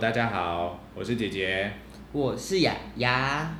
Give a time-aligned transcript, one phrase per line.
[0.00, 1.72] 大家好，我是姐姐，
[2.12, 3.50] 我是雅雅。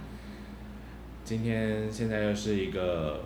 [1.25, 3.25] 今天现在又是一个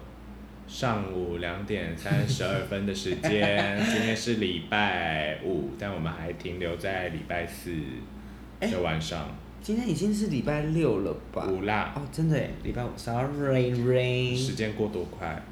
[0.69, 7.73] 上午两点三十二分的时间， 今天是礼拜五，但我们还停留在礼拜四
[8.61, 9.23] 的晚上。
[9.23, 11.47] 欸、今天已经是礼拜六了吧？
[11.49, 11.93] 五啦。
[11.97, 12.91] 哦，真的耶，礼拜五。
[12.97, 14.37] Sorry，Rain。
[14.37, 15.43] 时间过多快，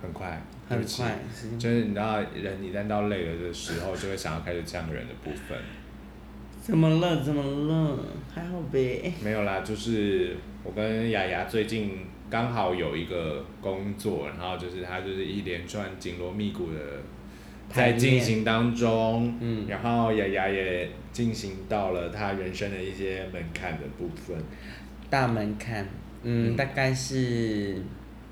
[0.00, 0.40] 很快。
[0.68, 1.18] 很快。
[1.58, 5.58] 就是你知道，人一旦到累了的时候，就会想要开始降人的部分。
[6.64, 7.22] 怎么了？
[7.22, 7.98] 怎么了？
[8.34, 9.12] 还好呗。
[9.22, 16.78] 没有啦，就是我跟雅雅最近刚好有一个工作，然后就是她就是一连串紧锣密鼓的
[17.68, 24.34] 在进行当中，嗯，然后雅雅也进行到了她人生的一些门槛的部分。
[25.10, 25.86] 大门槛，
[26.22, 27.76] 嗯，嗯大概是，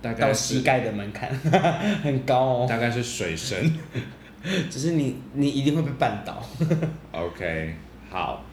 [0.00, 1.28] 大概膝盖的门槛，
[2.02, 2.66] 很高哦。
[2.66, 3.78] 大概是水深，
[4.70, 6.42] 只是你你一定会被绊倒。
[7.12, 7.74] OK。
[8.12, 8.44] 好，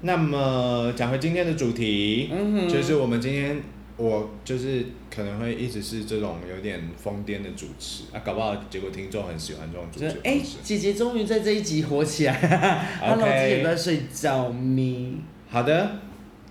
[0.00, 3.62] 那么讲回今天的主题，嗯，就是我们今天
[3.96, 10.06] 我就是可能会一直是这种有点疯癫的主持啊，搞不好结果听众很喜欢这种主持。
[10.24, 12.34] 哎、欸，姐姐终于在这一集火起来，
[13.00, 15.18] Hello，姐姐在睡觉咪。
[15.48, 15.88] 好的，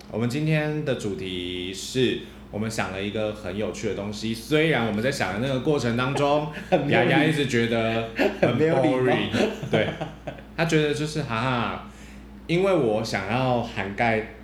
[0.10, 2.20] 我们今天的主题是
[2.52, 6.48] 我们想了一个很有趣的东西，虽然我们在想的那个过程当中，
[6.88, 9.28] 雅雅一直觉得很 boring，
[9.70, 9.90] 对，
[10.56, 11.90] 他觉得就是哈哈。
[12.48, 14.36] 因为我想要涵盖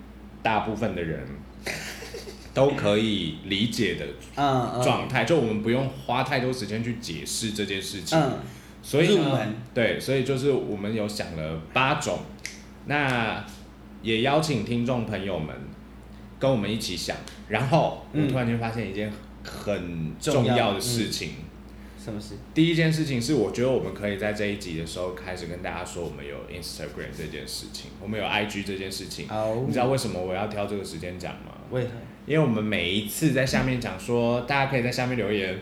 [0.42, 1.28] 大部分的人
[2.54, 4.06] 都可以理解的
[4.84, 8.20] 状态，就我们不用花太多时间去解释这件事情。
[8.82, 12.20] 所以呢，对，所以就是我们有想了八种，
[12.86, 13.46] 那
[14.02, 15.54] 也邀请听众朋友们
[16.40, 17.18] 跟我们一起想。
[17.50, 19.12] 然后我突然间发现一件
[19.44, 21.32] 很重要的事情。
[22.10, 22.36] 什么事？
[22.54, 29.28] 第一件事情是，我觉得我们可以在这一集的时候开始跟大家说，我们有 Instagram 这件事情，我们有 IG 这件事情。
[29.30, 29.66] Oh.
[29.66, 31.54] 你知道为什么我要挑这个时间讲吗？
[31.72, 31.90] 为何？
[32.26, 35.58] 因为我们每一次在下面讲说，大家可以在下面留言，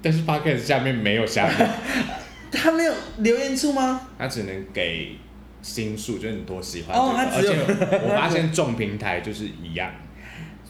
[0.00, 1.70] 但是 Podcast 下面没有下面。
[2.50, 4.08] 他没有留言处吗？
[4.18, 5.16] 他只能给
[5.62, 7.08] 星数，就是你多喜欢、这个。
[7.08, 7.52] 哦，他只有。
[7.52, 9.92] 而且我发现 众平台就是一样。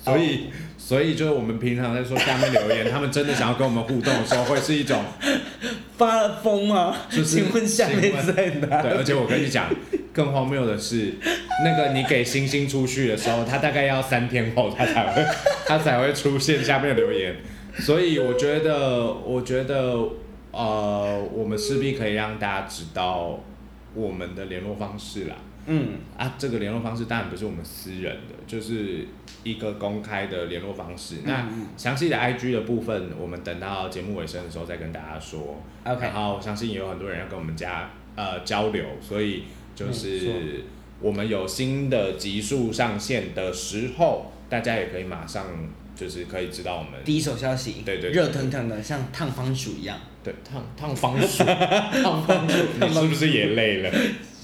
[0.02, 0.50] 所以，
[0.90, 5.00] 所以就是我们平常在说下面留言，他们真的想要跟我们互动的时候，会是一种
[5.96, 6.96] 发了疯吗？
[7.08, 8.82] 就是请问下面在哪？
[8.82, 9.66] 对，而且我跟你讲，
[10.12, 11.14] 更荒谬的是，
[11.64, 15.24] 那个你给星星出去的时候，他大概要三天后，他才会，
[15.64, 17.36] 他才会出现下面的留言。
[17.78, 19.96] 所以我觉得，我觉得，
[20.50, 23.38] 呃，我们势必可以让大家知道
[23.94, 25.36] 我们的联络方式啦。
[25.72, 29.06] 嗯啊，这个联络方式当然不是我们私人的，就是
[29.44, 31.18] 一个公开的联络方式。
[31.18, 35.62] 嗯、那详细的 IG 的部分，我们等到节目尾声的时候再跟大家说。
[35.84, 36.04] OK。
[36.06, 39.44] 然后我相信也有很多人要跟我们家呃交流，所以
[39.76, 40.64] 就是
[41.00, 45.46] 我们有新的集数上线的时候，大家也可以马上
[45.94, 47.82] 就是可以知道我们第一手消息。
[47.84, 49.96] 对对，对，热腾腾的，像烫方薯一样。
[50.24, 53.90] 对，烫烫方薯，烫方薯， 你是不是也累了？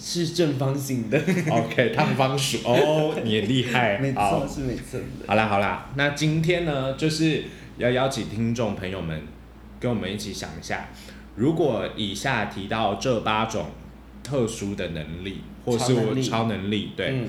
[0.08, 1.20] 是正方形的。
[1.50, 3.98] OK， 烫方薯哦，你也厉害。
[3.98, 5.26] 没错，是没错的。
[5.26, 7.42] 好啦好啦，那今天呢，就是
[7.76, 9.22] 要邀请听众朋友们
[9.80, 10.90] 跟我们一起想一下，
[11.34, 13.66] 如果以下提到这八种
[14.22, 17.28] 特殊的能力，或是我超能力，对，嗯、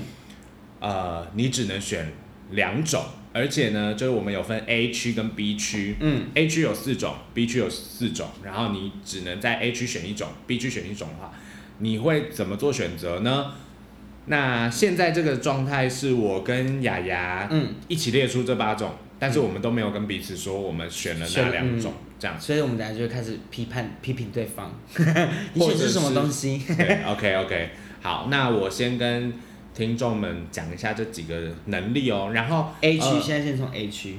[0.78, 2.12] 呃，你只能选
[2.52, 3.02] 两种，
[3.32, 11.34] 而且呢，就是我们有分 A 区跟 B 区，嗯，A 区有四种，B 区有四种，然后你只能在 A 区选一种，B 区选一种的话。
[11.78, 13.52] 你会怎么做选择呢？
[14.26, 22.38] 那现在这个状态是我跟雅雅嗯一起列出这八种，嗯、但是我们都没有跟彼此说我们选了哪两种，嗯、这样。
[22.38, 24.70] 所以我们等下就开始批判批评对方，
[25.54, 26.62] 你选是什么东西
[27.06, 27.70] ？OK OK，
[28.02, 29.32] 好，那我先跟
[29.74, 32.32] 听众们讲一下这几个能力哦。
[32.34, 34.16] 然后 A 区、呃、现在先从 A 区，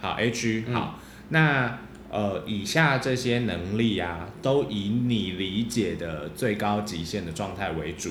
[0.00, 1.78] 好 A 区好，嗯、那。
[2.14, 8.10] 呃，以下这些能力啊，都以你理解的最高极限的状态为主。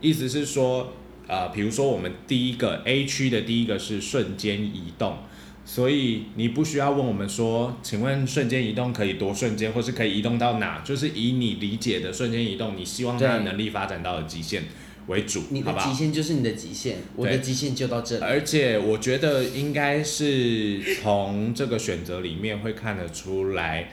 [0.00, 0.94] 意思是说，
[1.28, 5.18] 呃，比如说我们第一个 A 区的第一个是瞬间移动，
[5.66, 10.80] 所以你不需要问我们说，请问瞬间移动可以多瞬间，或是可以移动到哪？
[10.80, 14.62] 就是以你理解的瞬间移动，你希望它的能力发展到的极限。
[15.06, 18.22] 为主，你的极限就是你的极限，我的极限就到这里。
[18.24, 23.90] 而且我觉得应该是从这个选择里面会看得出来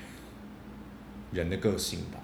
[1.33, 2.19] 人的个性吧。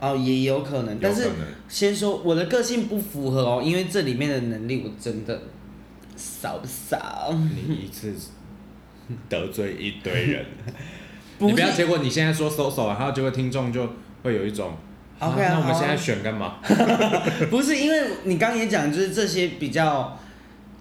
[0.00, 1.28] 哦，也有可能，但是
[1.68, 5.42] 先说我的个性不符合哦，因为这里面的能力我真的
[6.16, 7.32] 少不少。
[7.32, 8.12] 你一次
[9.28, 10.44] 得罪一堆人，
[11.38, 13.88] 不你不要，结果你现在说搜搜，然后结果听众就
[14.24, 14.76] 会有一种。
[15.18, 16.56] OK，啊那我们现在选干嘛？
[17.50, 20.18] 不是，因为你刚刚也讲，就是这些比较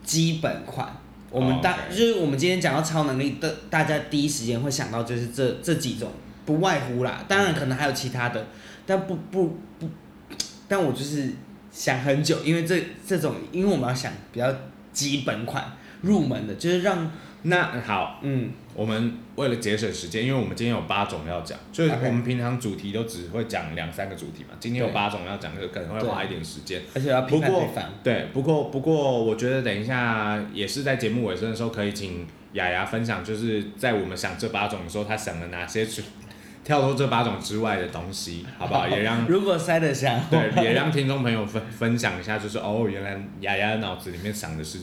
[0.04, 0.88] 基本款。
[1.32, 1.80] 我们大、oh.
[1.90, 6.12] 就是我们今天讲到超能力的，大家第一时间会想到就是这这几种，
[6.46, 7.24] 不外乎啦。
[7.28, 8.48] 当然可能还有其他的，
[8.86, 9.90] 但不不不，
[10.68, 11.34] 但我就是
[11.72, 14.54] 想很久，因为这这种，因为我们要想比较
[14.94, 15.72] 基本款
[16.02, 17.12] 入门的，就是让。
[17.48, 27.70] 那好，嗯，我们为了节省时间，因为我们今天有八种要讲，所以我们平常主题都只会讲两三个主题嘛，今天有八种要讲，就可能会花一点时间，而且要不过
[28.04, 35.88] 对不过不过我觉得等一下也是在节目尾声的时候，可以请雅雅分享，就是在我们想这八种的时候，她想了哪些
[36.66, 38.88] 跳脱这八种之外的东西，好不好？
[38.90, 44.80] 也让 如果塞得下，对，也让听众朋友分分享一下，就是哦，原来亚亚脑子里面想的是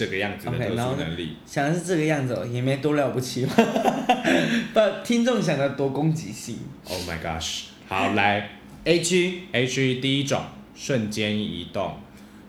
[0.00, 3.46] 这个样子的特殊能力，okay, 想的是这个样子哦，也没多了不起，
[4.72, 6.56] 把听众想的多攻击性。
[6.88, 7.64] Oh my gosh！
[7.86, 8.48] 好，来
[8.84, 10.42] A 区 A 区第一种
[10.74, 11.96] 瞬间移动，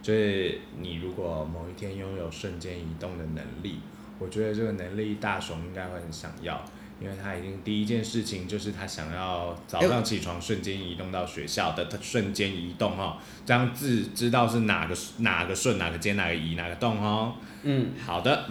[0.01, 3.79] 就是你如果某一天拥有瞬间移动的能力，
[4.17, 6.63] 我觉得这个能力大雄应该会很想要。
[7.01, 17.33] 因为他已经第一件事情就是他想要早上起床瞬间移动到学校的他瞬间移动哦，这样子知道是哪个哪个顺哪个间哪个移哪个动哦。
[17.63, 18.45] 嗯，好的。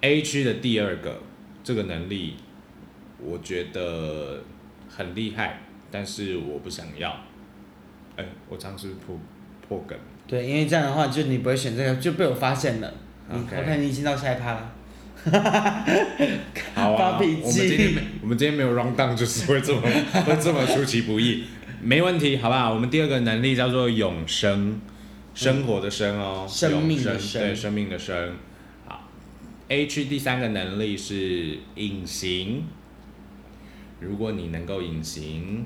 [0.00, 1.22] A 区的第二个
[1.62, 2.34] 这个能力，
[3.18, 4.42] 我觉得
[4.88, 7.10] 很厉害，但是我不想要。
[8.16, 9.18] 哎，我这样是不是破
[9.66, 9.98] 破梗？
[10.26, 12.92] 对，因为这样的话就你不会选这个，就被我发现了。
[13.30, 14.73] OK，我看你已经到下一趴了。
[16.74, 19.80] 好啊，我们今天没，我们今天没有 run down，就是会这么
[20.26, 21.44] 会这么出其不意，
[21.82, 22.74] 没问题，好不好？
[22.74, 24.80] 我们第二个能力叫做永生，
[25.34, 28.34] 生活的生哦，生命的生，对，生命的生。
[28.86, 29.08] 好
[29.68, 32.64] ，A 区第三个能力是隐形，
[34.00, 35.64] 如果你能够隐形，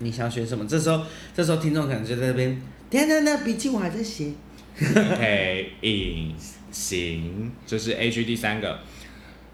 [0.00, 0.66] 你想选什么？
[0.66, 1.02] 这时候，
[1.34, 2.60] 这时候听众可能就在那边，
[2.90, 4.32] 等等等，笔记我还在写。
[4.80, 6.34] OK，隐。
[6.72, 8.80] 行，这是 A 区第三个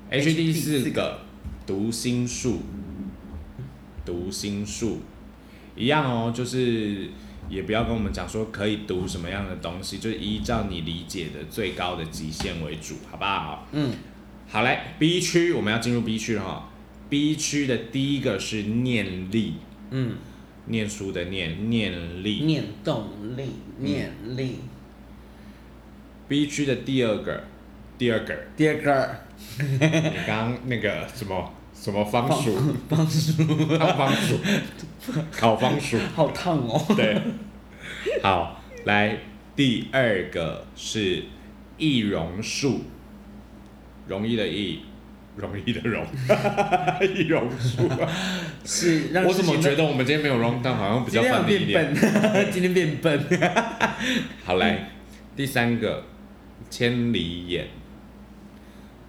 [0.09, 1.19] ，H 第四个，
[1.67, 2.61] 读心术，
[4.05, 5.01] 读心术，
[5.75, 7.09] 一样哦，就是
[7.51, 13.67] 也不要跟我们讲说可以读什么样的东西，就是依照你理解的最高的极限为主，好不好？
[13.73, 13.93] 嗯，
[14.47, 16.71] 好嘞，B 区我们要进入 B 区了哈
[17.09, 19.55] ，B 区的第一个是念力，
[19.91, 20.15] 嗯，
[20.67, 23.43] 念书的念，念力，念动力，
[23.81, 24.45] 念力。
[24.63, 24.78] 嗯
[26.29, 27.43] B 区的第二个，
[27.97, 29.17] 第二个，第二个，
[29.59, 29.79] 你
[30.27, 32.55] 刚刚那个什么什么方薯，
[32.87, 33.33] 方薯，
[33.79, 34.39] 烤方薯，
[35.33, 36.85] 烤方薯，好烫哦。
[36.95, 37.17] 对，
[38.23, 39.17] 好，来
[39.57, 41.25] 第二个是
[41.79, 42.83] 易容术，
[44.07, 44.81] 容易的易，
[45.35, 46.05] 容易的容，
[47.17, 47.89] 易容术。
[48.67, 51.95] 是，我怎么觉得我们今天没有 run down，好像比较笨一点。
[52.53, 53.19] 今天变笨。
[54.45, 54.91] 好，来
[55.35, 56.05] 第三个。
[56.71, 57.67] 千里眼，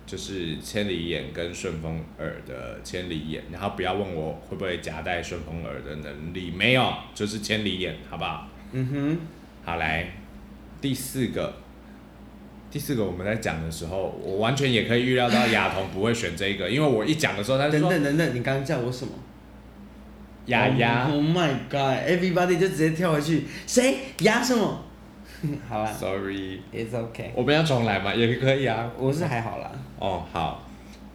[0.05, 8.47] 就是千里眼跟顺风耳的千里眼，然后不要问我会不会夹带顺风耳的能力，没有，就是千里眼，好不好？
[8.71, 9.17] 嗯哼，
[9.65, 10.13] 好来，
[10.79, 11.53] 第四个，
[12.71, 19.11] 第四个我们在讲的时候，我完全也可以预料到亚彤不会选这个，因为我一讲的时候，他就说等等等等，你刚刚叫我什么？
[20.45, 23.97] 亚亚，Oh my God，Everybody 就直接跳回去，谁？
[24.21, 24.85] 亚什么？
[25.69, 27.29] 好啦，Sorry，It's okay。
[27.33, 28.13] 我们要重来吗？
[28.13, 28.91] 也可以啊。
[28.97, 29.71] 我是还好啦。
[29.97, 30.67] 哦，好，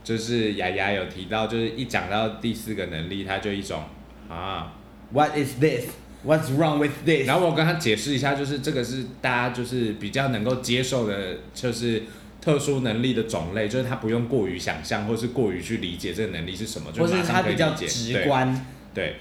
[0.02, 3.82] 就是雅雅有提到，就是一讲到第四个能力，他就一种
[4.28, 4.72] 啊
[5.12, 5.86] ，What is this?
[6.24, 7.26] What's wrong with this?
[7.26, 12.04] 然后我跟他解释一下，就是这个是大家就是比较能够接受的，就是
[12.40, 17.64] 特殊能力的种类，就是他不用过于想象，或是过于去理解这个能力是什么，就马上可以理解。
[17.66, 18.66] 或是他比较直观。
[18.94, 19.16] 对，对，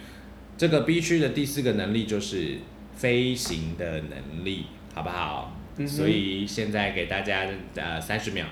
[0.58, 2.60] 这个 B 区的第四个能力就是
[2.96, 4.68] 飞行的能力。
[4.94, 5.58] 好不好？
[5.78, 8.46] 嗯、所以现在给大家呃三十秒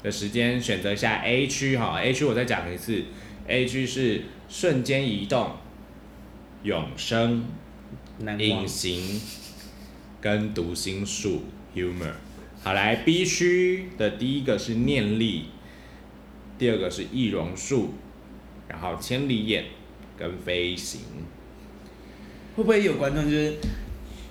[0.00, 3.02] 的时间选择一下 A 区哈，A 区我再讲一次
[3.48, 5.56] ，A 区是瞬间移动、
[6.62, 7.46] 永生、
[8.38, 9.20] 隐形
[10.20, 11.42] 跟读心术
[11.74, 12.12] （humor）。
[12.62, 15.46] 好，来 B 区的第一个是念力，
[16.56, 17.94] 第二个是易容术，
[18.68, 19.64] 然后千里眼
[20.16, 21.00] 跟飞行。
[22.54, 23.56] 会不会有观众就是？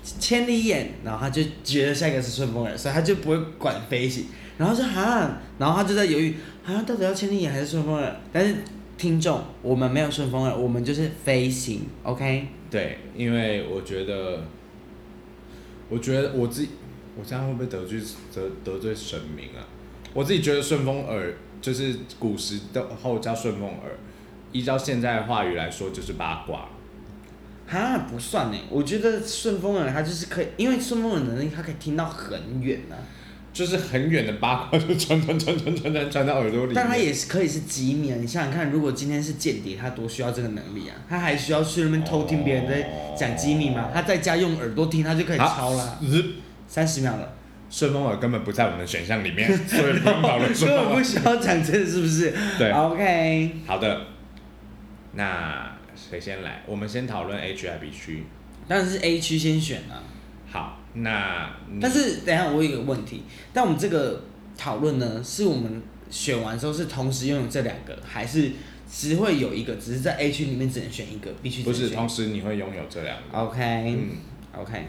[0.02, 4.26] 千里眼，然后他就觉得下一个是顺风耳，所以他就不会管飞行，
[4.58, 8.16] 然后说哈，然后他就在犹豫，啊，到底要千里眼还是顺风耳？
[8.32, 8.56] 但是
[8.98, 12.48] 听众，我们没有顺风耳，我们就是飞行，OK？
[12.70, 14.44] 对，因为我觉得，
[15.88, 16.70] 我觉得我自己，
[17.16, 18.00] 我这样会不会得罪
[18.34, 19.62] 得得罪神明啊？
[20.14, 23.98] 我自己觉得顺风耳就是古时的后叫顺风耳，
[24.52, 26.68] 依照现在的话语来说就是八卦。
[27.72, 28.58] 哈，不算呢。
[28.68, 33.00] 我觉得顺风耳它就是可以，因为顺风耳的能力它可以听到很远呢、啊。
[33.52, 36.72] 就是很远的八卦就传传传传传传传到耳朵里。
[36.74, 38.16] 但它也是可以是机密啊！
[38.18, 40.96] 你想想看，如果今天是间谍，他多需要这个能力啊？
[41.06, 43.90] 他还需要去那边偷听别人在讲机密吗？
[43.92, 45.98] 他在家用耳朵听，他就可以抄了。
[46.66, 47.34] 三十秒了。
[47.68, 50.54] 顺风耳根本不在我们的选项里面， 所以不用讨论。
[50.54, 52.32] 所以我不需要讲这个，是不是？
[52.58, 52.70] 对。
[52.70, 53.50] OK。
[53.66, 54.00] 好的。
[55.12, 55.71] 那
[56.12, 56.62] 谁先来？
[56.66, 58.24] 我们先讨论 A 区还是 B 区？
[58.68, 60.04] 当然是 A 区先选啊。
[60.50, 61.50] 好，那
[61.80, 64.24] 但是等一下我有一个问题，但我们这个
[64.58, 68.50] 讨论呢，是我们选完之后是同时拥有这两个，还是
[68.86, 74.10] 只会有一个，只是在 A 区里面只能选一个，B 区不是同时你会拥有这两个？OK，嗯
[74.60, 74.84] ，OK。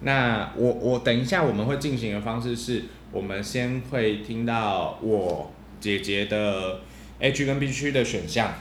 [0.00, 2.82] 那我我等一下我们会进行的方式是，
[3.12, 6.80] 我们先会听到我姐姐的
[7.20, 8.52] A 区跟 B 区的选项，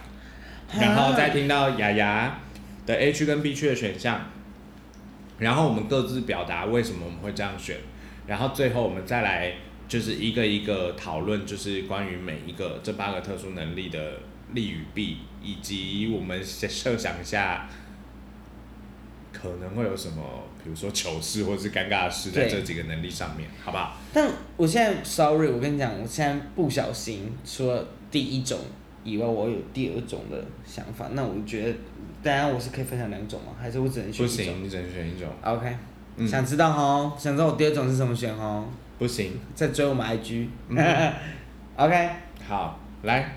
[0.80, 2.40] 然后再听到雅雅
[2.86, 4.22] 的 A 区跟 B 区的选项，
[5.40, 7.78] 然后我们各自表达为什么我们会这样选，
[8.28, 9.54] 然后最后我们再来
[9.88, 14.20] 就是一个一个讨论，就是关于每一个这八个特殊能力的
[14.54, 17.70] 利与弊，以及我们设想一下。
[19.38, 20.24] 可能会有什么，
[20.64, 23.98] 比如说糗事或者是尴尬的事，在这几个能力上面，好不好？
[24.14, 28.58] 但我现在，sorry，我跟你讲，我现在不小心除了第一种
[29.06, 31.08] 以外，我有第二种的想法。
[31.14, 31.78] 那我觉得，
[32.22, 33.54] 当然我是可以分享两种吗？
[33.58, 34.36] 还是我只能选一种？
[34.36, 35.30] 不行，你只能选一种。
[35.42, 35.74] OK，、
[36.18, 37.14] 嗯、想知道哦？
[37.18, 38.68] 想知道我第二种是什么选哦？
[39.00, 40.48] 不行，再追我们 IG。
[40.68, 41.14] 嗯、
[41.78, 42.10] OK，
[42.46, 43.34] 好，来，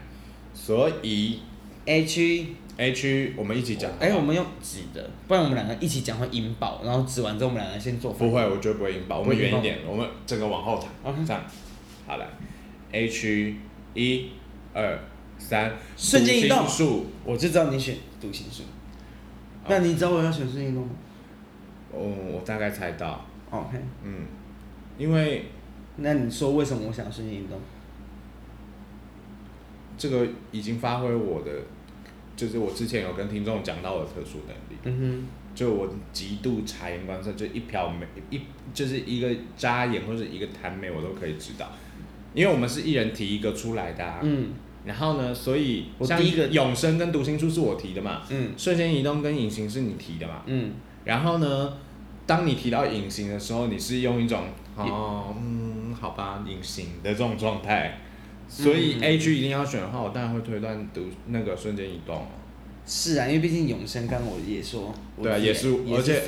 [0.52, 1.40] 所以
[1.84, 2.46] A 区。
[2.80, 3.90] A 区，我们一起讲。
[3.98, 8.12] 哎、欸，我们用纸的，不然我们两个一起讲会引爆，然后指完之后我们两个先做。
[8.12, 9.18] 不会，我觉得不会引爆。
[9.18, 11.12] 我们远一点，我们整个往后躺。
[11.12, 11.26] Okay.
[11.26, 11.42] 这样，
[12.06, 12.26] 好了。
[12.92, 13.56] A 区，
[13.94, 14.30] 一、
[14.72, 14.96] 二、
[15.38, 16.66] 三，瞬间移动。
[17.24, 18.64] 我就知道你选读心术。
[19.68, 20.90] 那你知道我要选瞬间移动吗？
[21.92, 23.24] 哦，我大概猜到。
[23.50, 23.78] OK。
[24.04, 24.26] 嗯，
[24.98, 25.46] 因为。
[26.00, 27.58] 那你说为什么我想瞬间移动？
[29.96, 31.50] 这个已经发挥我的。
[32.36, 38.40] 就是我之前有跟听众讲到的特殊能力，嗯哼，就我极度察言观色，就一瞟眉一
[38.72, 41.68] 就是一个眨眼或者一个弹眉，我都可以知道，
[42.32, 44.52] 因为我们是一人提一个出来的，啊，嗯，
[44.88, 50.72] 然后呢，所以我第一个永生跟读心术是我提的嘛，嗯，瞬间移动跟隐形是你提的嘛，嗯，
[51.04, 51.74] 然后呢，
[52.26, 54.44] 当你提到隐形的时候，你是用一种
[54.76, 58.00] 哦嗯好吧隐形的这种状态。
[58.50, 62.24] 所以 A 区一定要选的话，我当然会推断读那个瞬间移动。
[62.86, 64.94] 是啊，因为毕竟永生，刚刚我也说。
[65.22, 66.22] 对啊，也是，而且。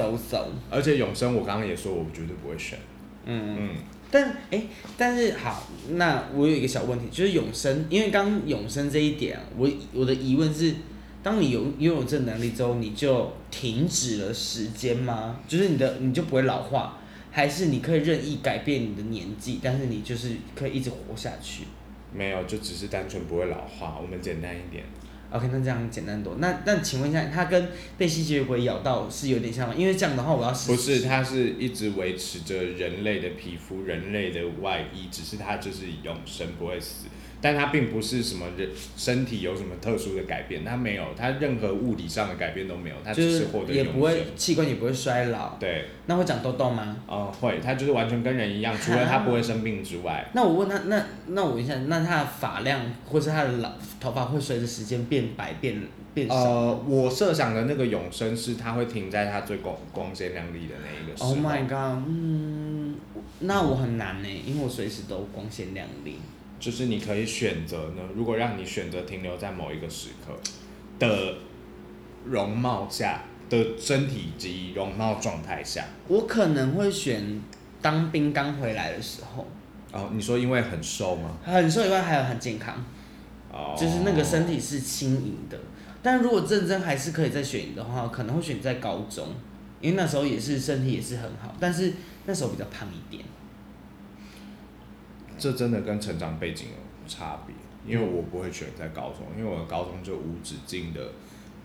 [0.70, 2.78] 而且永生，我刚刚也说，我绝对不会选。
[3.24, 3.70] 嗯嗯。
[4.10, 4.64] 但哎、
[4.98, 10.74] 但是好，那我有一个小问题，就是永生，因为刚永生这一点、我我的疑问是，
[11.22, 15.38] 当你有拥有这能力之后，你就停止了时间吗？
[15.46, 16.98] 就是你的你就不会老化，
[17.30, 21.64] 还是你可以任意改变你的年纪，但是你就是可以一直活下去？
[22.12, 23.96] 没有，就只是单纯不会老化。
[24.02, 24.84] 我们简单一点。
[25.30, 26.36] OK，那这样简单多。
[26.38, 29.74] 那那请问一下，它跟被吸血鬼咬到是有点像吗？
[29.76, 30.50] 因为这样的话，我要。
[30.50, 37.06] 不是，它是一直维持着人类的皮肤、人类的外衣，只是它就是永生，不会死。
[37.40, 43.46] 但它并不是什么人身体有什么特殊的改变，它没有，它任何物理上的改变都没有，它只是。
[43.68, 45.56] 也不会器官也不会衰老。
[45.58, 45.86] 对。
[46.06, 46.96] 那会长痘痘吗？
[47.06, 50.28] 哦，会，它就是完全跟人一样，除了它不会生病之外。
[50.34, 55.80] 那我问他，那那我问一下，那他的发量或是他的老头发会随着时间变白变
[56.12, 56.34] 变少？
[56.34, 61.30] 呃，我设想的那个永生是它会停在它最光光鲜亮丽的那一个时候。
[61.30, 62.96] Oh my god，嗯，
[63.40, 66.18] 那我很难呢，因为我随时都光鲜亮丽。
[66.60, 70.38] 就是你可以选择呢，如果让你选择停留在某一个时刻
[70.98, 71.38] 的
[72.26, 77.40] 容貌下的身体及容貌状态下，我可能会选
[77.80, 79.46] 当兵刚回来的时候。
[79.92, 81.38] 哦，你说因为很瘦吗？
[81.42, 82.84] 很瘦以外还有很健康，
[83.50, 85.58] 哦，就是那个身体是轻盈的。
[86.02, 89.28] 但如果认真还是可以再选的话，可能会选在高中，
[89.80, 91.94] 因为那时候也是身体也是很好，但是
[92.26, 93.24] 那时候比较胖一点。
[95.40, 97.56] 这真的跟成长背景有差别，
[97.90, 101.00] 因为我不会选在高中，因为我的高中就无止境的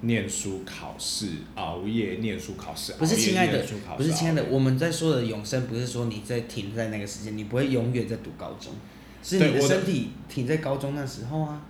[0.01, 2.94] 念书、考试、熬夜、念书、考试。
[2.94, 3.63] 不是亲爱的，
[3.98, 8.72] 不是亲爱的，我们在说的永生，不是说你在停在那个时间，你不会永远在读高中，
[9.22, 11.62] 是你的身体停在高中那时候啊。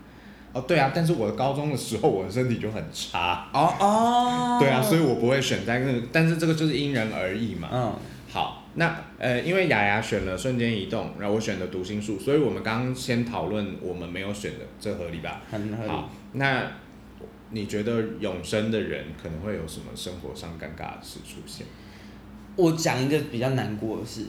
[0.53, 3.49] 哦，对啊，但是我的高中的时候，我的身体就很差。
[3.51, 4.57] 哦哦。
[4.57, 7.67] 对啊，所以我不会选在那个，但是这个就是因人而异嘛。
[7.73, 7.93] 嗯。
[8.77, 8.85] 好。
[8.87, 15.41] 那呃，因为雅雅选了瞬间移动，然后我选的读心术，所以我们刚刚先讨论我们没有选的，这合理吧？
[15.49, 15.89] 很合理。
[15.89, 16.71] 好，那
[17.51, 21.65] 你觉得永生的人可能会有什么生活上尴尬的事出现？
[22.57, 24.25] 我讲一个比较难过的事，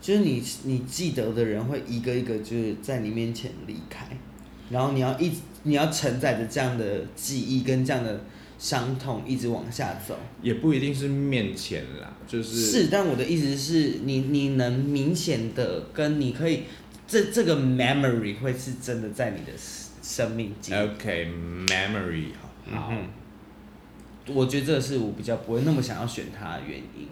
[0.00, 4.06] 就是你你记得的人会一个一个就是在你面前离开，
[4.70, 8.20] 然后你要一直你要承载着这样的记忆跟这样的
[8.62, 10.16] 伤痛一直往下走。
[10.40, 16.62] 也不一定是面前啦，就是是，但我的意思是你你能明显的跟你可以
[17.08, 19.50] 这这个 memory 会是真的在你的
[20.00, 20.74] 生命记忆。
[20.76, 22.88] OK，memory，okay，好，好。
[22.92, 23.08] 嗯，
[24.28, 27.08] 我觉得这是我比较不会那么想要选它的原因。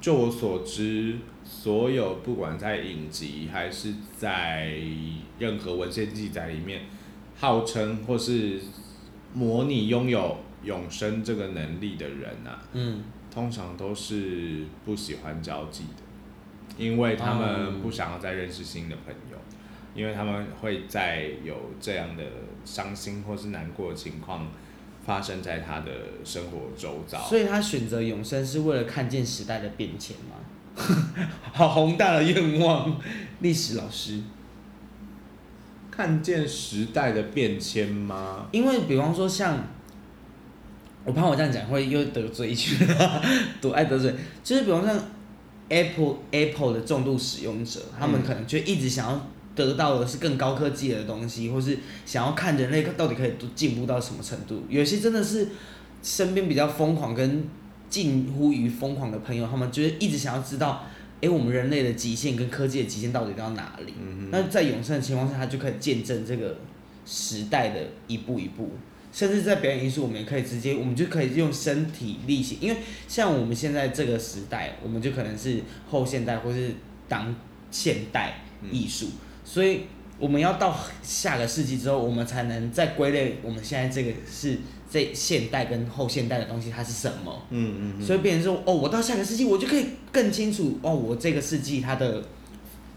[0.00, 4.72] 就我所知，所有不管在影集还是在
[5.40, 6.82] 任何文献记载里面，
[7.36, 8.60] 号称或是
[9.34, 16.02] 模拟拥有永生这个能力的人啊，嗯，通常都是不喜欢交际的，
[16.76, 19.38] 因为他们不想要再认识新的朋友，
[19.94, 22.24] 因为他们会在有这样的
[22.64, 24.48] 伤心或是难过的情况。
[25.06, 25.90] 发生在他的
[26.22, 30.36] 生活周遭，所以他选择永生是为了看见时代的变迁吗？
[31.50, 33.00] 好宏大的愿望，
[33.40, 34.20] 历史老师。
[35.98, 38.46] 看见时代的变迁吗？
[38.52, 39.58] 因为比方说像，
[41.04, 42.86] 我怕我这样讲会又得罪一群，
[43.60, 44.14] 多爱得罪。
[44.44, 44.96] 就是比方像
[45.68, 49.26] Apple Apple 的重度使用者，他们可能就一直想要。
[49.56, 51.76] 得到的是更高科技的东西，或是
[52.06, 54.62] 想要看人类到底可以进步到什么程度。
[54.68, 55.48] 有些真的是
[56.00, 57.42] 身边比较疯狂跟
[57.90, 60.86] 近乎于疯狂的朋友，他们就是一直想要知道，
[61.20, 63.94] 诶、欸，我们人类的极限跟科技的极限到底到哪里？
[64.00, 66.58] 嗯、那在永生的情况下，他就可以见证这个
[67.04, 68.70] 时代的一步一步。
[69.12, 72.58] 甚至在表演艺术，我们也可以直接，我们就可以用身体力行。
[72.60, 72.76] 因为
[73.08, 76.72] 像我们现在这个时代，我们就可能是后现代或是
[77.08, 77.34] 当
[77.70, 79.06] 现代艺术。
[79.06, 79.84] 嗯所以
[80.18, 84.58] 我们要到下个世纪之后，我们才能再归类我们现在这个是
[84.90, 87.42] 这现代跟后现代的东西，它是什么？
[87.50, 88.06] 嗯嗯，嗯。
[88.06, 92.24] 所以变成说，哦，我到下个世纪，我就可以更清楚，哦，我这个世纪它的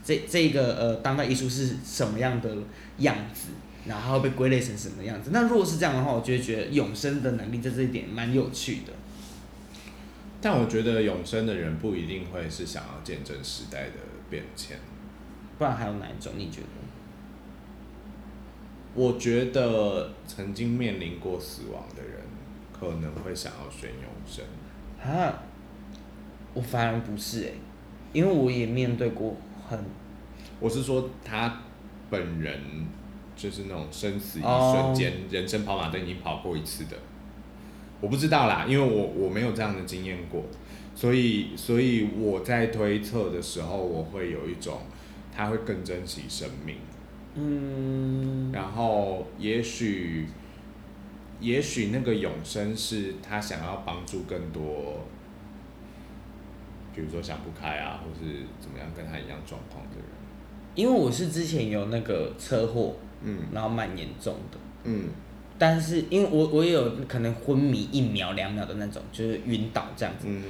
[0.04, 2.56] 这这个呃当代艺术是什么样的
[3.00, 3.50] 样子，
[3.86, 5.32] 然后被归类成什么样子。
[5.34, 8.94] 那如果是这样的话，我就会觉得永生的能力在这一点蛮有趣的。
[10.42, 13.98] 但我觉得永生的人不一定会是想要见证时代的
[14.30, 14.78] 变迁。
[15.60, 16.34] 不然还有哪一种？
[16.36, 16.68] 你觉得？
[18.94, 22.22] 我觉得曾经面临过死亡的人
[22.72, 24.44] 可能会想要选永生。
[25.02, 25.44] 啊，
[26.54, 27.54] 我反而不是哎、欸，
[28.14, 29.36] 因为我也面对过
[29.68, 29.80] 很。
[30.60, 31.62] 我是说他
[32.10, 32.60] 本人
[33.36, 35.34] 就是那种生死一瞬间，oh.
[35.34, 36.98] 人生跑马灯已经跑过一次的。
[38.00, 40.44] 我不知道啦，因为我我没有这样的经验过，
[40.96, 44.82] 所以所以我在推测的时候，我会有一种。
[45.34, 46.76] 他会更珍惜生命，
[47.34, 50.28] 嗯，然后也许，
[51.40, 55.06] 也许那个永生是他想要帮助更多，
[56.94, 60.06] 比如说想不开啊，或是怎么样跟他一样状况的人。
[60.76, 65.10] 因为我是之前有那个车祸，嗯，然后蛮严重的，嗯，
[65.58, 70.44] 但是因为我我也有可能昏迷一秒两秒的那种，就是晕倒这样子，嗯，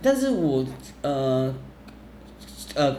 [0.00, 0.64] 但是我
[1.02, 1.54] 呃
[2.76, 2.96] 呃。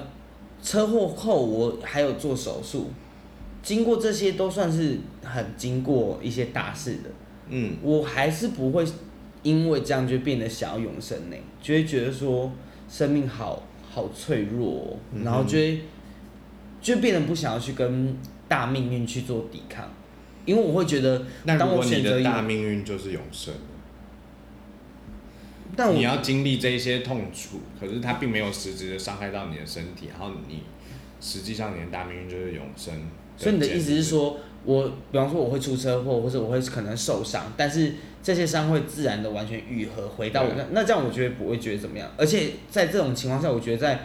[0.63, 2.89] 车祸后我还有做手术，
[3.65, 7.09] 经过这些都算是很经过一些大事的，
[7.49, 8.85] 嗯，我还是不会
[9.41, 12.51] 因为这样就变得想要永生呢，就会觉得说
[12.87, 15.81] 生命好好脆弱，然后就会
[16.79, 18.15] 就变得不想要去跟
[18.47, 19.91] 大命运去做抵抗，
[20.45, 23.51] 因为我会觉得，当我选择大命运就是永生。
[25.75, 30.61] 但你要经历这些痛楚，可是它并没有实质的伤害到你的身体，然后你
[31.19, 32.93] 实际上你的大命运就是永生。
[33.37, 37.93] 所以你的意思是说，我比方说我会出车祸，或者我会可能受伤，但是
[38.23, 42.09] 这些伤会自然的完全愈合，回到我那，那这样我觉得不会觉得怎么样。
[42.17, 43.99] 而且在这种情况下，我觉得在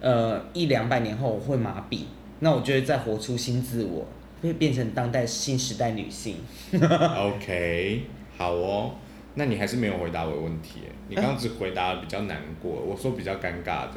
[0.00, 2.00] 呃一两百年后我会麻痹，
[2.40, 4.06] 那我觉得再活出新自我，
[4.42, 6.36] 会变成当代新时代女性。
[6.72, 8.02] OK，
[8.36, 8.92] 好哦。
[9.38, 13.94] 那你还是没有回答我的问题，你刚刚只回答的比较难过，我说比较尴尬的。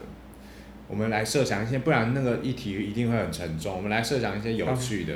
[0.90, 3.78] 我们来设想一些，不然那个议题一定会很沉重。
[3.78, 5.14] 我们来设想一些有趣的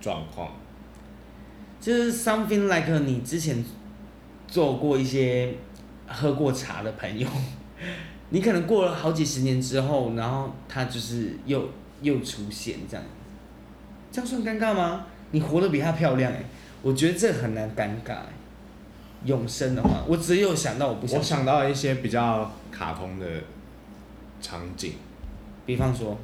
[0.00, 0.52] 状况，
[1.80, 3.64] 就是 something like 你之前
[4.48, 5.54] 做过一些
[6.08, 7.28] 喝过茶的朋友，
[8.30, 11.70] 你可能过了好几十年之后，然后他就是又
[12.02, 13.06] 又出现这样，
[14.10, 15.06] 这样算尴尬吗？
[15.30, 16.42] 你活得比他漂亮哎，
[16.82, 18.16] 我觉得这很难尴尬。
[19.26, 21.18] 永生的话，我只有想到我不想。
[21.18, 23.26] 我想到一些比较卡通的
[24.40, 24.94] 场景，
[25.66, 26.18] 比方说，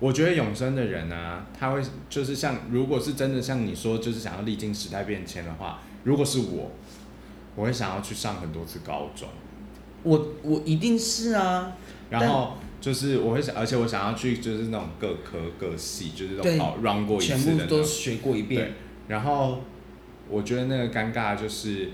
[0.00, 6.70] 我觉得永生的人啊，他会就是像，如果是真的像你说，就是想要历经时代变迁的话，如果是我，
[7.56, 9.28] 我会想要去上很多次高中。
[10.02, 11.76] 我我一定是啊。
[12.10, 18.74] 然后就是我会想，而且我想要去就是那种各科各系，就是都考 run 过一次的，全部都学过一遍。
[19.08, 19.62] 然后
[20.28, 21.90] 我觉得那个尴尬就是，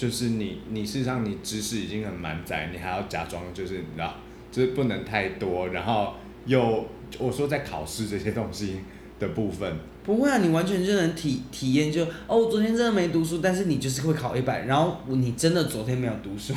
[0.00, 4.14] 就是你你事实上你知识已经很满载，你还要假装就是你知道，
[4.50, 6.14] 就是不能太多，然后
[6.46, 6.86] 又。
[7.18, 8.76] 我说在考试这些东西
[9.18, 16.54] 的部分，不会啊，你完全就能体体验就哦，我昨天真的没读书，但是你就是会考一百，然后你真的昨天没有读书，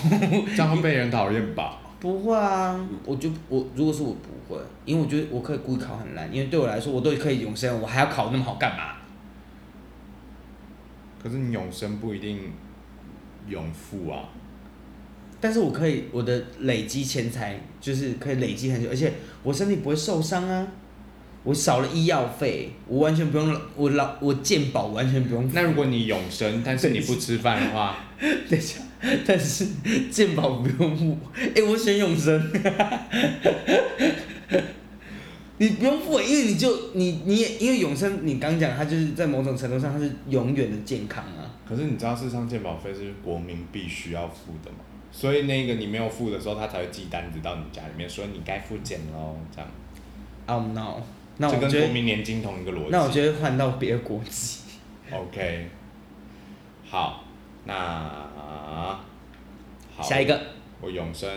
[0.55, 1.79] 这样会被人讨厌吧？
[1.99, 8.97] 不会啊，我就我如果是我不会，因为我觉得我可以故意考很烂，因为对我来说我都可以永生，我还要考那么好干嘛？
[11.23, 12.51] 可是你永生不一定
[13.47, 14.29] 永富啊。
[15.39, 19.11] 但是我可以，我的累积钱财就是可以累积很久，而且
[19.43, 20.65] 我身体不会受伤啊，
[21.43, 25.49] 我少了医药费，我完全不用，我老我健保完全不用。
[25.53, 27.97] 那如果你永生，但是你不吃饭的话，
[28.49, 28.79] 等一下，
[29.25, 29.67] 但是
[30.09, 32.49] 健保不用付，哎、欸，我选永生，
[35.63, 41.49] 你不用付，因为你就你你也因为永生，你刚讲它就是在某种程度上它是永远的健康啊。
[41.67, 44.77] 可是你知道，事实上健保费是国民必须要付的嘛？
[45.11, 49.69] 所以那个你没有付的时候，他才会寄单子到你家里面，说你该付钱喽，这样。
[50.45, 51.01] Oh no！
[51.37, 52.89] 那我觉得跟国民年金同一个逻辑。
[52.89, 54.59] 那我觉得换到别的国籍。
[55.11, 55.69] OK。
[56.85, 57.23] 好，
[57.65, 57.73] 那
[59.95, 60.03] 好。
[60.03, 60.39] 下一个。
[60.81, 61.29] 我永生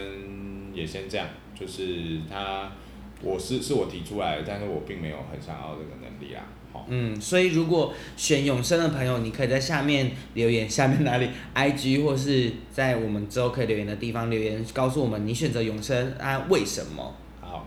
[0.75, 2.73] 也先这样，就是他，
[3.23, 6.45] 我是是我提出来的，但是我并没有很想要这个能力啊。
[6.89, 17.15] 嗯，所以如果选永生的朋友，你可以在下面留言，下面哪里？IG 或是在我们之后可以留言的地方留言，告诉我们你选择永生啊，为什么？
[17.41, 17.67] 好，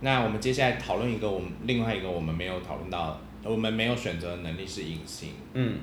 [0.00, 5.28] 那我们接下来讨论一个我们另外一个我们没有讨论到，我们没有选择的能力是隐形。
[5.54, 5.78] 嗯，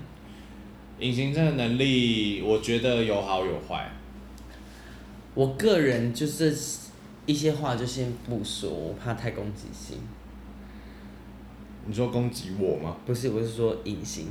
[1.00, 3.90] 隐形这个能力，我觉得有好有坏。
[5.34, 6.54] 我个人就是
[7.26, 9.98] 一些话就先不说，我怕太攻击性。
[11.88, 12.98] 你说攻击我吗？
[13.06, 14.28] 不是，我是说隐形。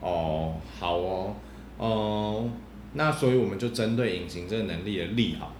[0.00, 1.34] 哦，好哦，
[1.76, 2.50] 哦，
[2.94, 5.52] 那所以我们就针对隐形这个能力的利好，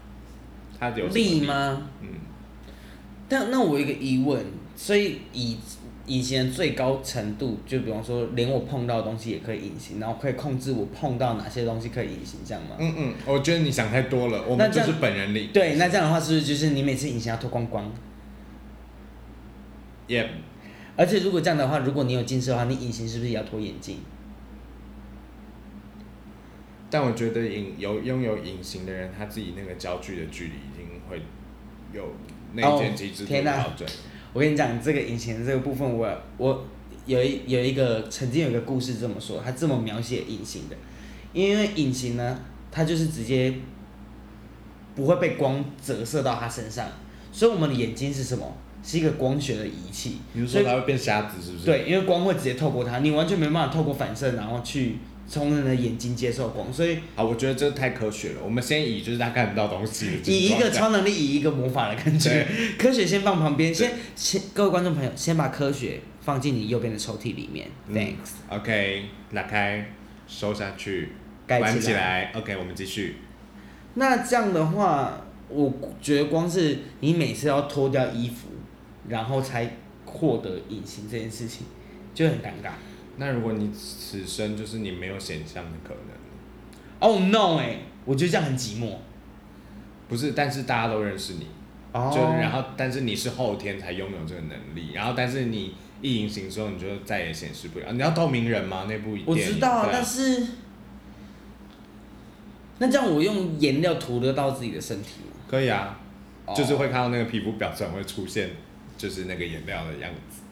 [0.79, 1.88] 它有利吗？
[2.01, 2.09] 嗯。
[3.29, 5.59] 但那我有一个疑问，所以以
[6.09, 12.77] 隐形的最高程度，就比方说，连我碰到的东西也可以隐形，然后可以控制我碰到哪些东西可以隐形，这样吗？
[12.79, 15.51] 嗯嗯，我觉得你想太多了，我们就是本人力。
[15.53, 17.92] 对，那这样的话是不是就是你每次隐形要脱光光
[20.09, 20.29] ？Yep。
[20.97, 23.99] 而且如果这样的话，如果你有近视的话，你隐形是不是也要脱眼镜？
[26.90, 31.21] 但我觉得隐有拥有隐形的人，他自己那个焦距的距离已经会
[31.92, 32.14] 有
[32.55, 33.87] 内建机制的标准。
[33.87, 33.92] 哦，
[34.33, 36.64] 我跟你讲，这个隐形的这个部分我，我我
[37.07, 40.77] 有一有一个曾经有一个故事这么说，他这么描写隐形的，
[41.33, 42.38] 因为隐形呢，
[42.71, 43.55] 它就是直接
[44.95, 46.87] 不会被光折射到他身上，
[47.33, 48.57] 所以我们的眼睛是什么？
[48.81, 51.64] 是一个光学的仪器，比如说它会变瞎子，是不是？
[51.64, 58.41] 对，因为光会直接透过它，你完全没办法透过反射，然后去从人的眼睛接受光，所以啊，我觉得这太科学了。
[58.43, 62.47] 我们先以就是他看不到东西，以一个超能力，以一个魔法的感觉，
[62.79, 67.69] 科学先放旁边，先先各位观众朋友，先把科学放进你右边的抽屉里面。
[67.88, 68.31] 嗯、Thanks。
[68.49, 69.93] OK，打开，
[70.27, 71.11] 收下去，
[71.47, 72.33] 关起来。
[72.35, 73.17] OK，我们继续。
[73.95, 78.49] 那这样的话，我觉得光是你每次要脱掉衣服。
[79.09, 79.67] 然后才
[80.05, 81.64] 获得隐形这件事情，
[82.14, 82.73] 就很尴尬。
[83.19, 85.99] 那如果你此生就是你没有选项的可能
[87.01, 87.59] ？Oh no！
[87.59, 88.97] 哎、欸，我觉得这样很寂寞。
[90.09, 91.47] 不是，但是大家都认识你。
[91.93, 92.05] 哦。
[92.05, 92.15] Oh.
[92.15, 97.93] 就然后，但是你是后天才拥有这个能力，然后但是你一隐形之后，你就再也显示不了。
[97.93, 98.87] 你要透明人吗？
[98.89, 99.17] 那部。
[99.27, 100.47] 我知道，啊、但是
[102.79, 105.37] 那这样我用颜料涂得到自己的身体吗？
[105.47, 105.99] 可以啊
[106.47, 106.57] ，oh.
[106.57, 108.51] 就是会看到那个皮肤表层会出现。
[108.97, 110.43] 就是那个颜料的样子，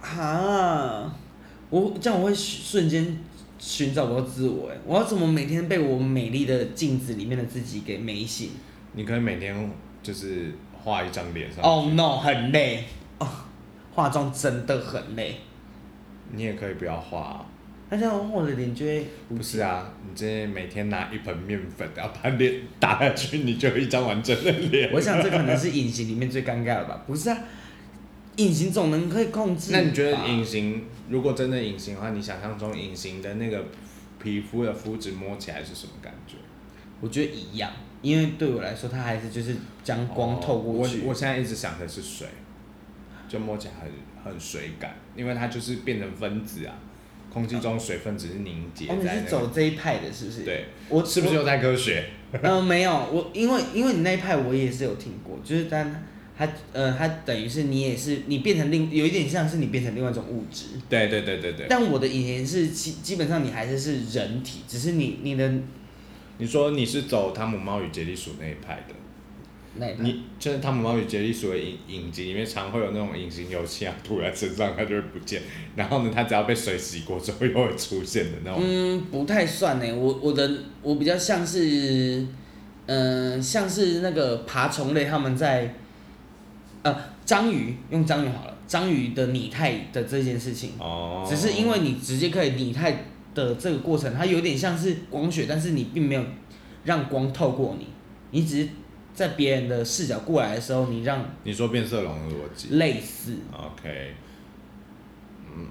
[0.00, 1.12] 啊，
[1.74, 3.18] 我这样我会瞬间
[3.58, 8.50] 寻找不到自我哎，我要怎么每天被我美丽的镜子里面的自己给美醒？
[8.92, 11.64] 你可以每天就是画一张脸上。
[11.64, 12.84] Oh no，很累
[13.18, 13.26] 哦，
[13.92, 15.40] 化妆真的很累。
[16.30, 17.44] 你也可以不要画，
[17.90, 19.90] 那这样我的脸就会不是啊？
[20.08, 24.92] 你这每天拿一盆面粉，然后把脸打下去，你就有一张完整的脸。
[24.92, 27.02] 我想这可能是隐形里面最尴尬的吧？
[27.04, 27.38] 不是啊。
[28.36, 29.72] 隐形总能可以控制。
[29.72, 33.64] 那你觉得隐形如果真的隐形的话，你想象中隐形的那个
[34.22, 36.36] 皮肤的肤质摸起来是什么感觉？
[37.00, 37.70] 我觉得一样，
[38.02, 40.98] 因为对我来说，它还是就是将光透过去。
[40.98, 42.26] 哦、我我现在一直想的是水。
[43.26, 43.90] 就摸起来很
[44.22, 46.74] 很水感，因为它就是变成分子啊，
[47.32, 49.08] 空气中水分只是凝结在、那个。
[49.08, 50.44] 哦，你是走这一派的，是不是？
[50.44, 52.04] 对，我是不是又在科学？
[52.32, 56.04] 嗯、呃，没有，我因为因为你那一派我也是有听过，就是但
[56.36, 60.66] 它呃它等于是你也是你变成另有一点像是你变成另外一种物质。
[60.88, 61.66] 对对对对对。
[61.68, 65.52] 但我的以前是基基本上你还是是人体，只是你你的。
[66.38, 68.94] 你说你是走汤姆猫与杰利鼠那一派的？
[69.76, 75.42] 那你就是汤姆猫与杰利鼠的影影集里面常会有那种隐形油漆啊，涂在身上它就会不见，
[75.76, 78.60] 然后呢，它只要被水洗过之后又会出现的那种。
[78.60, 80.48] 嗯，不太算呢，我我的
[80.82, 82.26] 我比较像是，
[82.86, 85.74] 嗯、呃，像是那个爬虫类，他们在，
[86.84, 96.24] 呃，章鱼用章鱼好了，章鱼的拟态的这件事情，哦，只是因为你直接可以拟态的这个过程，它有点像是光学，但是你并没有
[96.84, 97.88] 让光透过你，
[98.30, 98.68] 你只是。
[99.14, 104.12] 在别人的视角过来的时候，你让你说变色龙的逻辑类似，OK，
[105.56, 105.68] 嗯，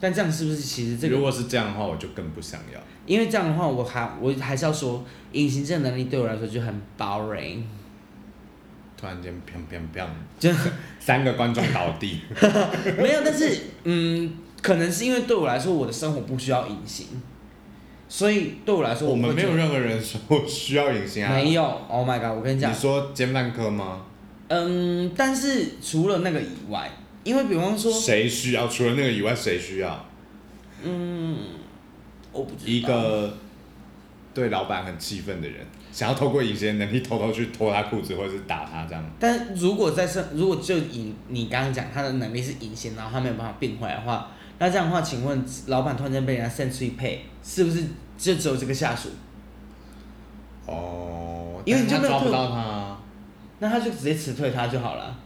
[0.00, 1.14] 但这样是不是其实这个？
[1.14, 2.80] 如果是这样的话，我就更不想要。
[3.06, 7.62] 因为这样的话，我还我还是要说，隐形这个能力对我来说就很 boring。
[9.00, 10.06] 突然间，砰砰砰，
[10.38, 10.50] 就
[10.98, 12.20] 三个观众倒地。
[12.98, 17.06] 没有，但是嗯，可能是因为对我来说，我的生活不需要隐形。
[18.08, 21.34] 所以对我来说我，我们没有任何人说需要隐形啊。
[21.34, 22.36] 没有，Oh my god！
[22.36, 22.72] 我跟你讲。
[22.72, 24.00] 你说奸犯科吗？
[24.48, 26.90] 嗯，但是除了那个以外，
[27.22, 27.92] 因为比方说。
[27.92, 28.66] 谁需要？
[28.66, 30.06] 除了那个以外，谁需要？
[30.82, 31.36] 嗯，
[32.32, 32.66] 我不知道。
[32.66, 33.36] 一个
[34.38, 39.04] 对老板很气愤的人，想要透过隐形能力偷偷去脱他裤子，或者是打他这样。
[39.18, 44.28] 但如果在生，如果就以你刚刚讲他的能力是隐形，然后他没有办法变回来的话。
[44.60, 47.84] 那这样的话，请问老板突然间被人家 sensory pay，是不是
[48.16, 49.08] 就只有这个下属？
[50.66, 53.00] 哦，因为你就没有抓不到他，啊，
[53.58, 55.16] 那他就直接辞退他就好了。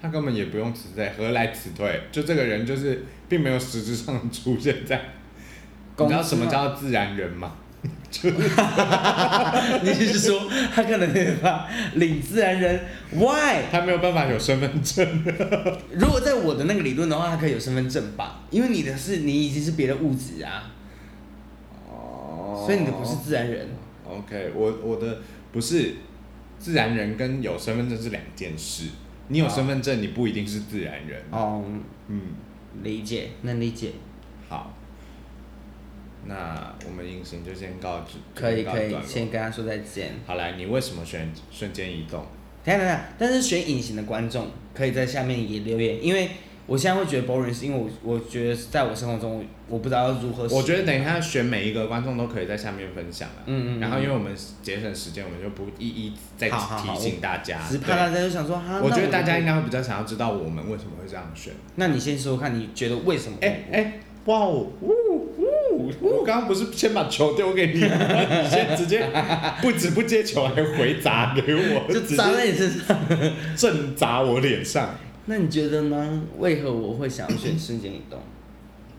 [0.00, 2.02] 他根本也不用辞退，何来辞退？
[2.10, 5.00] 就这个人就是并没有实质上出现在。
[5.98, 7.52] 你知道什么叫自然人吗？
[9.82, 12.80] 你是说他可能没办法领自然人
[13.12, 13.62] ？Why？
[13.70, 15.24] 他没有办法有身份证。
[15.92, 18.42] 如果在我的那个理论的话，他可以有身份证吧？
[18.50, 20.70] 因为你的是你已经是别的物质啊。
[21.88, 22.62] 哦。
[22.66, 23.66] 所以你的不是自然人。
[24.06, 25.18] OK，我我的
[25.50, 25.94] 不是
[26.58, 28.88] 自然人，跟有身份证是两件事。
[29.28, 31.22] 你有身份证，你不一定是自然人。
[31.30, 31.64] 哦。
[32.08, 32.20] 嗯，
[32.82, 33.92] 理解，能理解。
[36.28, 36.34] 好。
[36.34, 40.12] 那我们隐形就先告知，可以可以，先跟他说再见。
[40.26, 42.24] 好来，你为什么选瞬间移动？
[42.64, 46.30] 等下等下，但是选隐形的观众可以在下面也留言，因为
[46.64, 50.44] 我现在会觉得 boring，是因为我我觉得在我生活中，我不知道要如何。
[50.44, 53.42] 我觉得等一下选每一个观众都可以在下面分享了。
[53.46, 53.80] 嗯，嗯嗯。
[53.80, 54.32] 然后因为我们
[54.62, 57.58] 节省时间，我们就不一一再提醒大家。
[57.68, 58.80] 只怕大家就想说哈。
[58.80, 61.52] 我觉得大家应该会比较想要知道我们为什么会这样选。
[61.74, 63.36] 那你先说说看，你觉得为什么？
[63.40, 64.68] 哎哎，哇哦！
[66.00, 67.74] 我刚刚不是先把球丢给你？
[67.80, 69.08] 你先直接
[69.60, 72.98] 不止不接球，还回砸给我， 就砸在你身上，
[73.56, 74.94] 正砸我脸上。
[75.26, 76.22] 那你觉得呢？
[76.38, 78.18] 为何我会想要选瞬间移动？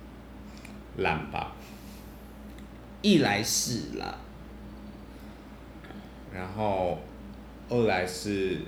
[0.97, 1.53] 懒吧。
[3.01, 4.15] 一来是啦，
[6.33, 6.99] 然后
[7.67, 8.59] 二来是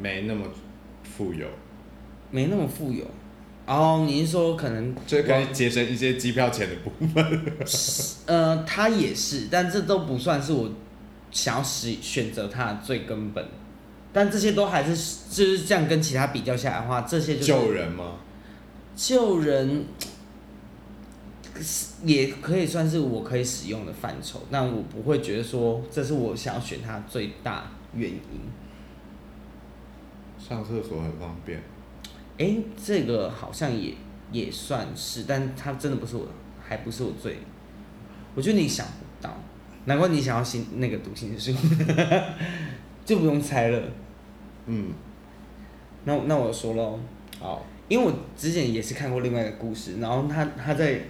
[0.00, 0.46] 没那么
[1.02, 1.46] 富有，
[2.30, 3.04] 没那么富有。
[3.66, 7.42] 哦、oh，你是说可能就可以节省一些机票钱的部分？
[8.26, 10.70] 呃，他也是，但这都不算是我
[11.30, 13.42] 想要选选择它的最根本。
[14.12, 14.94] 但这些都还是
[15.30, 18.16] 就是这样跟其他比较下来的话，这些就是救人吗？
[18.94, 19.86] 救人
[22.04, 28.20] 也可以算是我可以使用的范畴，但我不会觉得说这是我想要选它最大原因。
[30.38, 31.62] 上厕所很方便。
[32.36, 33.94] 哎、欸，这个好像也
[34.32, 36.26] 也算是，但它真的不是我，
[36.66, 37.38] 还不是我最。
[38.34, 39.32] 我觉得你想不到，
[39.84, 41.52] 难怪你想要新那个读心术，
[43.06, 43.82] 就不用猜了。
[44.66, 44.92] 嗯，
[46.04, 46.98] 那那我说喽。
[47.38, 51.02] 好，因为我之前也是看过另外一个故事，然后他他在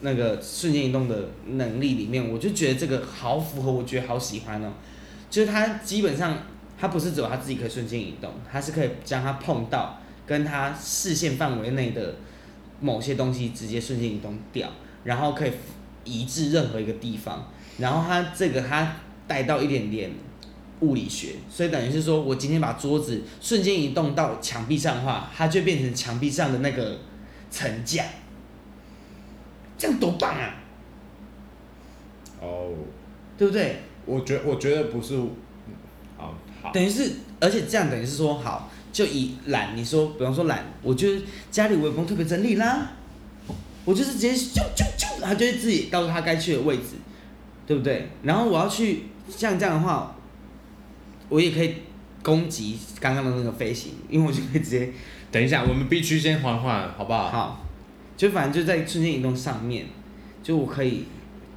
[0.00, 4.72] 那个瞬间移动的能力里面，我就觉得这个好符合，我觉得好喜欢哦。
[5.28, 6.38] 就是他基本上
[6.78, 9.98] 他不是只有他自己可以瞬间移动，他是可以将他碰到。
[10.28, 12.14] 跟他视线范围内的
[12.80, 14.68] 某些东西直接瞬间移动掉，
[15.02, 15.52] 然后可以
[16.04, 20.10] 移至任何一个地方，然后他这个他带到一点点
[20.80, 26.98] 物理学，所以等于是说我今天把桌子瞬间移动到墙壁上的话，它就变成墙壁上的那个
[27.50, 28.04] 层架，
[29.78, 30.54] 这样多棒啊！
[32.40, 32.76] 哦、oh，
[33.38, 33.80] 对不对？
[34.04, 35.18] 我觉我觉得不是，
[36.16, 38.67] 好好，等于是，而且这样等于是说好。
[38.92, 42.92] 就以懒，你说，比方说懒，我觉得家里我也不用特别整理啦，
[43.84, 46.96] 我就是直接就就就，他就会自己告诉他该去的位置，
[47.66, 48.08] 对不对？
[48.22, 50.16] 然后我要去像这样的话，
[51.28, 51.74] 我也可以
[52.22, 54.90] 攻击刚刚的那个飞行，因为我就可以直接。
[55.30, 57.30] 等一下，我们必须先缓缓，好不好？
[57.30, 57.66] 好，
[58.16, 59.86] 就反正就在瞬间移动上面，
[60.42, 61.04] 就我可以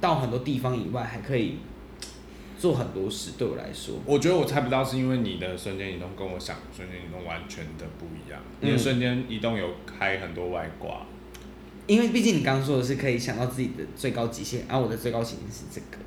[0.00, 1.56] 到很多地方以外，还可以。
[2.62, 8.40] 做很多事对我来说，我觉得我猜不到，是因为你的瞬间移动跟我想的瞬间移动完全的不一样。
[8.60, 11.04] 你的瞬间移动有开很多外挂，
[11.88, 15.98] 因为毕竟你刚刚说的是可以想到自己的最高极限，而、啊、我的最高极限是这个，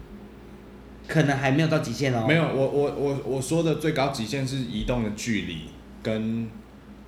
[1.09, 2.23] 可能还没有到极限哦。
[2.25, 5.63] 没有，我我我我说的最高极限是移动的距离
[6.01, 6.49] 跟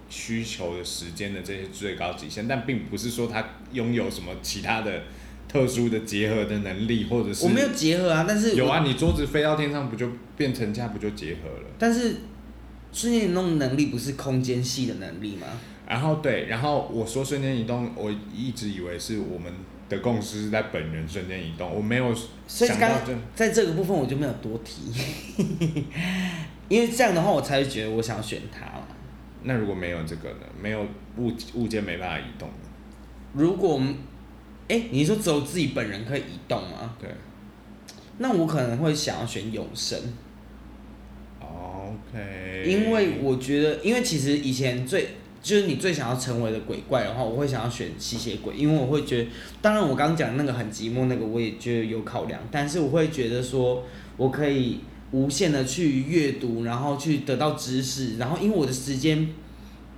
[0.09, 5.03] 需求的时间的这些最高极限，但并不是说它拥有什么其他的。
[5.47, 11.67] 特殊的结合的能力，或者是我没有结合啊，但是有啊，你桌子飞到天上不就变成这样，不就结合了？
[11.79, 12.17] 但是
[12.91, 15.47] 瞬间移动能力不是空间系的能力吗？
[15.87, 19.51] 然后对，然后我说瞬间移动，我一直以为是我们
[19.87, 22.13] 的共识是在本人瞬间移动，我没有
[22.45, 24.91] 想到这在这个部分我就没有多提，
[26.67, 28.87] 因为这样的话我才会觉得我想选它嘛。
[29.43, 30.45] 那如果没有这个呢？
[30.61, 30.85] 没有
[31.17, 32.49] 物物件没办法移动。
[33.33, 33.95] 如果我们
[34.69, 36.95] 哎、欸，你说只有自己本人可以移动吗？
[36.99, 37.09] 对。
[38.17, 39.97] 那我可能会想要选永生。
[41.39, 42.65] OK。
[42.67, 45.09] 因为我觉得，因为其实以前最
[45.41, 49.29] 就是你最想要成为的鬼怪的话，我会想要选吸血鬼，因为我会觉得，
[49.61, 53.83] 当然我刚刚讲那个很寂寞那个，我也觉得有考量，但是我会觉得说，
[54.17, 54.79] 我可以
[55.11, 59.29] 无限的去阅读，然后去得到知识，然后因为我的时间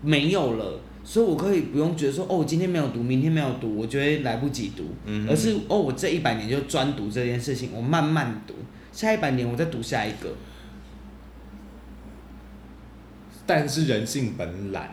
[0.04, 0.82] 没有了。
[1.10, 8.54] 所以，我可以不用觉得说，哦，我今天没有读，明天没有读，我觉得来不及读，嗯、而是，哦，我这一百年就专读这件事情，我慢慢读，
[8.92, 10.36] 下一百年我再读下一个。
[13.48, 14.92] 但是人性本懒，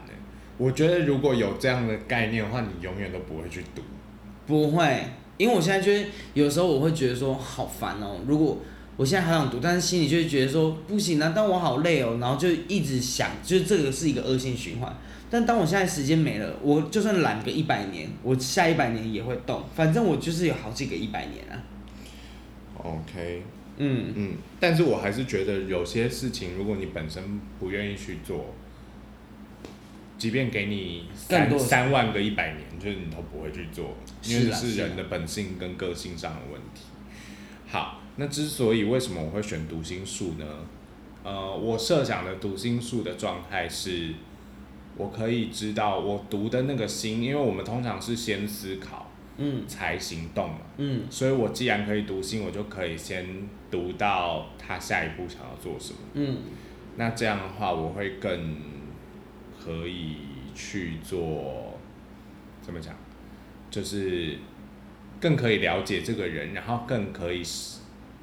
[0.57, 3.83] 我觉得如果有这样的概念的话，你永远都不会去读。
[4.47, 5.05] 不会，
[5.37, 8.21] 因为我现在就是有时候我会觉得说，好烦哦。
[8.27, 8.57] 如果
[8.97, 14.97] 我现在还想读，但是心里就会觉得说，不行啊，但我好累哦，然后就一直想，就是这个是一个恶性循环。
[15.29, 21.59] 但当我现在时间没了，我就算懒个一百年，我下一百年也会动，反正我就是有好几个一百年啊。
[22.77, 23.43] OK，
[23.79, 28.55] 嗯嗯，但是我还是觉得有些事情，如果你本身不愿意去做，
[30.17, 36.85] 即便给你三三万个一百年，就是你都不会去做，因为是人的本性跟个性上的问题。
[37.67, 40.47] 好，那之所以为什么我会选读心术呢？
[41.25, 44.15] 呃，我设想的读心术的状态是。
[44.99, 53.27] 我可以知道我读的那个心，因为我们通常是先思考，嗯，才行动嘛，嗯，所以我既然可以读心，我就可以先
[53.71, 56.39] 读到他下一步想要做什么，嗯，
[56.97, 58.57] 那这样的话，我会更
[59.63, 60.17] 可以
[60.55, 61.79] 去做，
[62.63, 62.95] 怎么讲，
[63.71, 64.39] 就是
[65.21, 67.43] 更可以了解这个人，然后更可以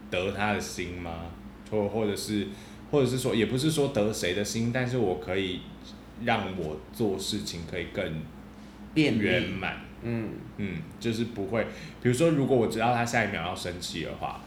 [0.09, 1.25] 得他的心吗？
[1.69, 2.47] 或或者是，
[2.89, 5.59] 或者是说，也不是说得谁的心，但是我可以。
[6.25, 8.21] 让我做事情可以更
[8.95, 10.29] 圆满，嗯。
[10.57, 11.65] 嗯，就是不会，
[12.01, 14.41] 比如说，如果我知道他下一秒要生气的话，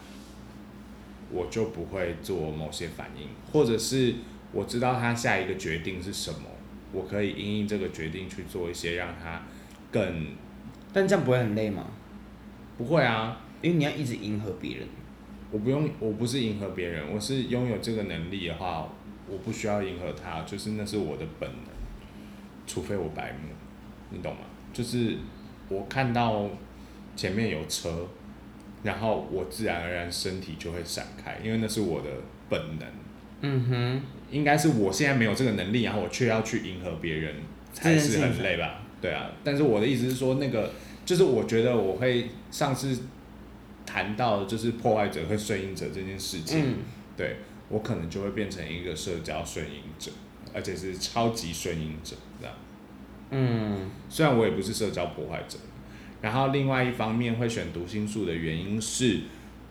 [1.33, 4.15] 我就不会做某些反应，或者是
[4.53, 6.43] 我知道他下一个决定是什么，
[6.93, 9.43] 我可以因应这个决定去做一些让他
[9.91, 10.29] 更，
[10.93, 11.87] 但这样不会很累吗？
[12.79, 14.87] 不会啊，因为你要一直迎合别人，
[15.51, 18.89] 我不用，我不是迎合别人，我是拥有这个能力的话。
[19.29, 21.66] 我不需要迎合他，就是那是我的本能，
[22.67, 23.49] 除非我白目，
[24.11, 24.41] 你懂吗？
[24.73, 25.17] 就是
[25.69, 26.49] 我看到
[27.15, 28.07] 前面有车，
[28.83, 32.09] 然后我自然而然身体就会闪开，因为那是我的
[32.49, 32.89] 本能。
[33.41, 37.35] 嗯哼，应该是我现在没有这个能力，然后我却要去迎合别人，
[37.73, 38.83] 才是很累吧？
[39.01, 40.73] 对啊，但是我的意思是说，那个
[41.05, 42.99] 就是我觉得我会上次
[43.85, 46.75] 谈到就是破坏者和顺应者这件事情，嗯、
[47.17, 47.37] 对。
[47.69, 50.13] 我可能就会变成一个社交顺应者，
[50.57, 52.57] 而且是超级顺应者，这样。
[53.29, 55.59] 嗯，虽然我也不是社交破坏者，
[56.23, 59.21] 然后另外一方面会选读心术的原因是，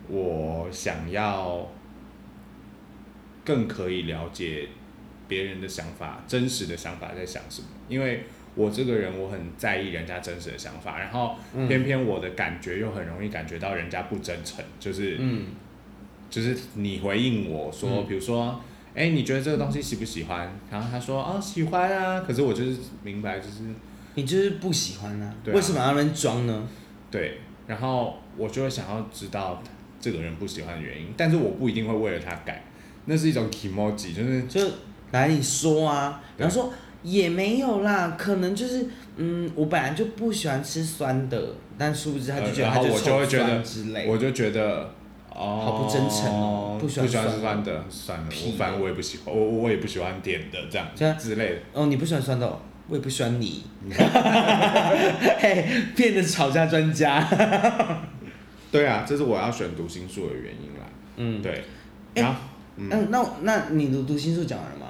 [0.08, 1.68] 我想要
[3.44, 4.68] 更可以了解
[5.26, 7.66] 别人的想法，真实的想法在想什么。
[7.88, 8.22] 因为
[8.54, 11.34] 我这个人我很在意人家真实的想法，然后
[11.66, 15.46] 偏偏我的感觉又很容易感觉到人家不真诚，就是嗯。
[16.28, 18.60] 就是你回应我说，比如说，
[18.96, 20.50] 哎、欸，你觉得这个东西喜不喜欢？
[20.70, 22.24] 然后他说，哦，喜欢啊。
[22.26, 23.58] 可是我就是明白，就是
[24.14, 25.34] 你就是不喜欢啊。
[25.44, 26.66] 对啊，为什么要那边装呢？
[27.10, 29.62] 对，然后我就会想要知道
[30.00, 32.64] 这个人不喜欢的原因，但是我不一定会为了他改，
[33.04, 34.60] 那是一种 kimoji，就是就
[35.12, 36.72] 来你说啊，然后说
[37.02, 38.86] 也没有啦，可能就是
[39.16, 44.90] 嗯，我本来就不喜欢吃酸的，但殊不知他就觉得他就臭酸之类，我就觉得
[45.36, 51.56] 哦，好不真诚哦，不喜欢吃酸的，算了，我反正我也不喜欢，我我也不喜欢甜的这样，之类的。
[51.74, 52.58] 哦，你不喜欢酸的，
[52.88, 53.62] 我也不喜欢你，
[55.38, 57.28] 嘿，变得吵架专家。
[58.72, 60.86] 对啊，这是我要选读心术的原因啦。
[61.16, 61.62] 嗯，对。
[62.14, 62.40] 然后，
[62.76, 64.86] 嗯，那那你读读心术讲完了吗？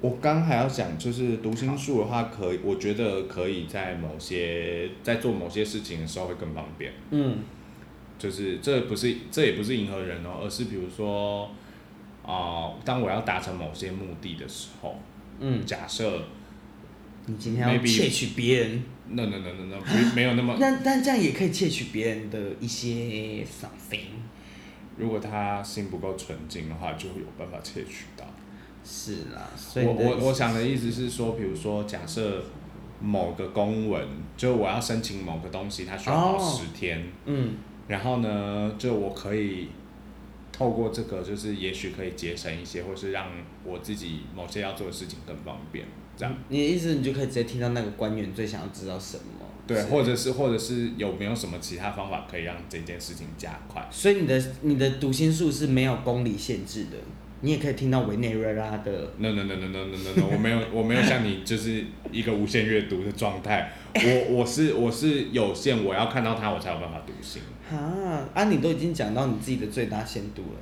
[0.00, 6.92] 我刚还要讲，就是读心术的话，可以，我觉得可以在某些在做某些事情的时候会更方便。
[7.10, 7.38] 嗯，
[8.18, 11.44] 就是这不是这也不是迎合人哦，而是比如说
[12.22, 14.96] 啊、呃，当我要达成某些目的的时候，
[15.40, 16.24] 嗯，假设
[17.26, 18.82] 你今天要窃取别人。
[19.10, 20.56] no no no no no，没没有那么。
[20.60, 24.04] 那但这样也可以窃取别人的一些 something。
[24.98, 28.26] 如果他心不够纯净的话，就会有办法窃取到。
[28.84, 32.44] 是啦，所以我我我想的意思是说，比如说假设
[33.00, 34.06] 某个公文，
[34.36, 37.06] 就我要申请某个东西，它需要耗十天。
[37.24, 37.54] 嗯。
[37.88, 39.68] 然后呢，就我可以
[40.52, 43.26] 透过这个，就是也许可以节省一些，或是让
[43.64, 45.86] 我自己某些要做的事情更方便。
[46.16, 49.22] 这样，你的意思，你就可以直接听到那个官员最想要知道什么？
[49.66, 53.86] 对，或者是，或者是有没有什么其他方法可以让这件事情加快？
[53.90, 56.96] 所以你的你的读心术是没有公理限制的，
[57.42, 59.12] 你也可以听到委内瑞拉的。
[59.18, 67.42] No no no no no no no no，我没有我没有像你就是一个无限阅读的状态，我我是我是有限，我要看到它我才有办法读心。
[67.76, 68.44] 啊啊！
[68.44, 70.58] 你都已经讲到你自己的最大限度了。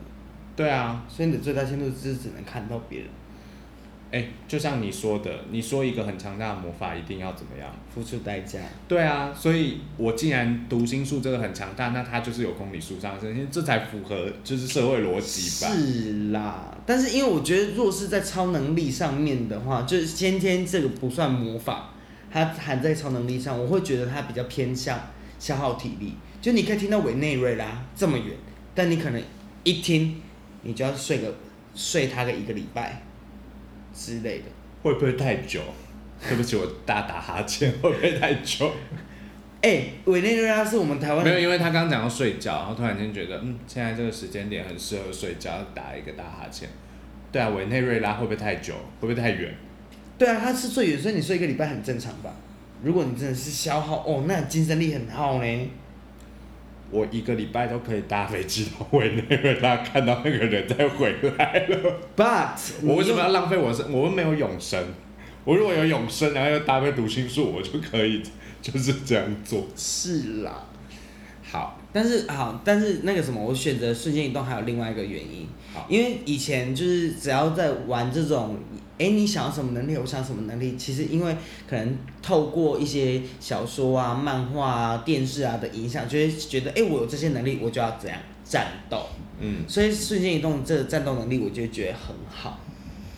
[0.54, 3.08] 对啊，所以你的最大限度就是只能看到别人。
[4.12, 7.68] 哎，就像你说的，你说一个很强大的魔法一定要怎么样？
[7.92, 8.60] 付出代价。
[8.86, 15.72] 对啊，所以我既然读心术这个很强大，那它就是有公里数上升，这才符合就是社会逻辑吧？
[15.72, 21.90] 是啦，但是因为我觉得，若是在超能力上面的话，就是先天这个不算魔法，
[22.30, 24.98] 它含在超能力上，我会觉得它比较偏向
[25.40, 26.14] 消耗体力。
[26.46, 28.26] 就你可以听到委内瑞拉这么远，
[28.72, 29.20] 但你可能
[29.64, 30.22] 一听，
[30.62, 31.34] 你就要睡个
[31.74, 33.02] 睡它个一个礼拜。
[33.92, 34.44] 之类的，
[34.80, 35.60] 会不会太久？
[36.28, 38.70] 对不起，我大打哈欠，会不会太久？
[39.60, 46.68] 哎、欸，委内瑞拉是我们台湾没有，因为他刚刚讲到睡觉，然后突然间觉得，嗯，现在这个时间点很适合睡觉，打一个大哈欠。
[47.32, 48.72] 对啊，委内瑞拉会不会太久？
[49.00, 49.52] 会不会太远？
[50.16, 52.32] 对啊，它是最远，所以你睡一个礼拜很正常吧？
[52.84, 55.70] 如果你真的是消耗哦，那精神力很耗呢。
[56.90, 62.00] 我一个礼拜都可以搭飞机到委内瑞拉，看到那个人再回来了。
[62.16, 63.92] But 我为什么要浪费我生？
[63.92, 64.82] 我们没有永生。
[65.44, 68.22] 我如果有永生，然后又搭配读心术，我就可以
[68.62, 69.66] 就是这样做。
[69.76, 70.64] 是啦。
[71.42, 75.46] 好，但是好，但是那个什么，我选择瞬间移动还有另外一个原因。
[75.88, 78.58] 因为以前就是只要在玩这种。
[78.98, 79.94] 哎，你想要什么能力？
[79.96, 80.74] 我想要什么能力？
[80.78, 81.36] 其实因为
[81.68, 89.06] 可能透过一些小说啊、漫画啊、电视啊的影响，就会觉得，哎，我有这些能力，我就要怎样战斗。
[89.38, 89.68] 嗯。
[89.68, 92.58] 所以瞬间移动这个战斗能力，我就觉得很好，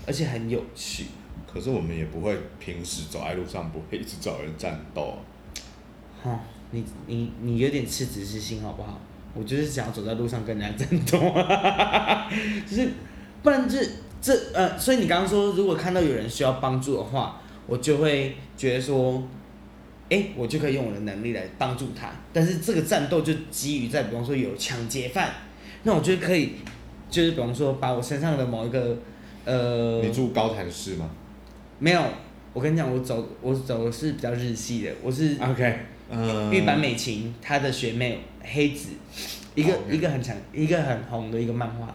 [0.05, 1.05] 而且很有趣。
[1.47, 5.15] 可是我们也不会平时走在路上不会一直找人战斗。
[6.25, 6.41] 哦，
[6.73, 9.01] 你你你有点赤子之心好不好？
[9.33, 11.19] 我就是想要走在路上跟人家战斗，
[12.69, 12.89] 就是
[13.45, 13.93] 不然就是。
[14.21, 19.23] 这呃，所以你刚刚说，如果看到有人需要帮助的话，我就会觉得说，
[20.11, 22.11] 哎，我就可以用我的能力来帮助他。
[22.33, 25.31] 但是这个战斗就基于在，比方说有抢劫犯，
[25.85, 26.55] 那我觉得可以，
[27.09, 28.99] 就是比方说把我身上的某一个
[29.45, 31.09] 呃，你住高谭市吗？
[31.79, 32.03] 没有，
[32.53, 35.79] 我跟你讲，我走我走的是比较日系的，我是 OK，
[36.11, 38.89] 呃，玉坂美琴她的学妹黑子，
[39.55, 41.95] 一个.一个很强一个很红的一个漫画。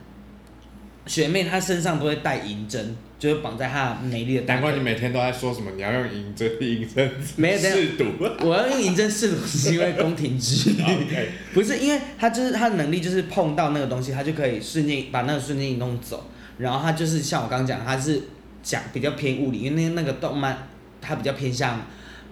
[1.11, 4.43] 学妹她身上都会带银针，就是绑在她美丽的。
[4.43, 8.05] 难怪你每天都在说什么你要用银针，银针 没有试毒。
[8.39, 10.73] 我要用银针试毒是因为宫廷剧，
[11.53, 16.29] 不是因为她就是她的能力就是碰到那个东西，她就可以瞬间把那个瞬间移动走。
[16.57, 18.21] 然后她就是像我刚刚讲，她是
[18.63, 20.65] 讲比较偏物理，因为那那个动漫
[21.01, 21.85] 它比较偏向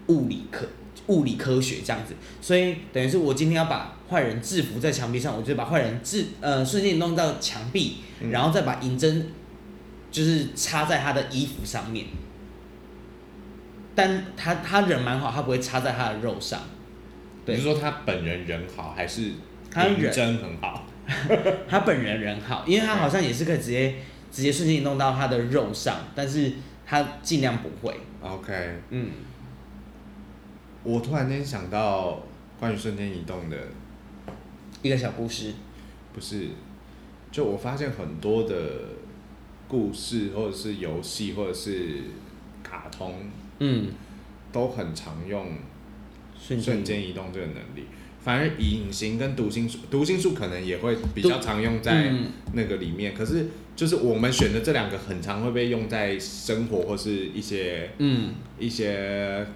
[0.08, 0.66] 物理科。
[1.10, 7.98] 物理科学这样子，所以等于是我今天要把坏人制服在墙壁上，我就把坏人制呃瞬间移动到墙壁，
[8.32, 9.28] 然后再把银针
[10.10, 12.06] 就是插在他的衣服上面，
[13.94, 16.62] 但他他人蛮好，他不会插在他的肉上。
[17.46, 19.32] 你是说他本人人好，还是
[19.72, 20.86] 他人真很好？
[21.68, 23.96] 他本人人好，因为他好像也是可以直接
[24.32, 26.52] 直接瞬间移动到他的肉上，但是
[26.86, 27.96] 他尽量不会。
[28.22, 28.54] OK，
[28.92, 29.10] 嗯，
[30.84, 32.24] 我突然间想到
[32.60, 33.58] 关于瞬间移动的
[34.82, 35.54] 一个小故事，
[36.14, 36.48] 不是，
[37.32, 38.56] 就我发现很多的
[39.68, 42.04] 故事，或者是游戏，或者是
[42.64, 43.16] 卡通，
[43.60, 43.90] 嗯，
[44.52, 45.48] 都很常用
[46.40, 47.86] 瞬间移动这个能力。
[48.22, 52.14] 反而隐形跟读心术，读心术可能也会比较常用在
[52.54, 53.14] 那个里面。
[53.14, 58.34] 嗯、可是就是我们选的这两个，很常会被用在生活或是一些嗯。
[58.60, 59.48] 一些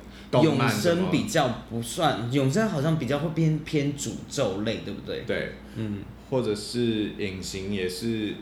[0.41, 0.69] 动漫。
[0.69, 5.21] 永生比较不算，永生好像比较会偏偏诅咒类，对不对？
[5.27, 8.33] 对，嗯，或者是隐形也是，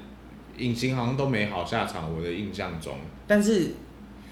[0.57, 2.95] 隐形好像都没好下场，我的印象中。
[3.27, 3.71] 但是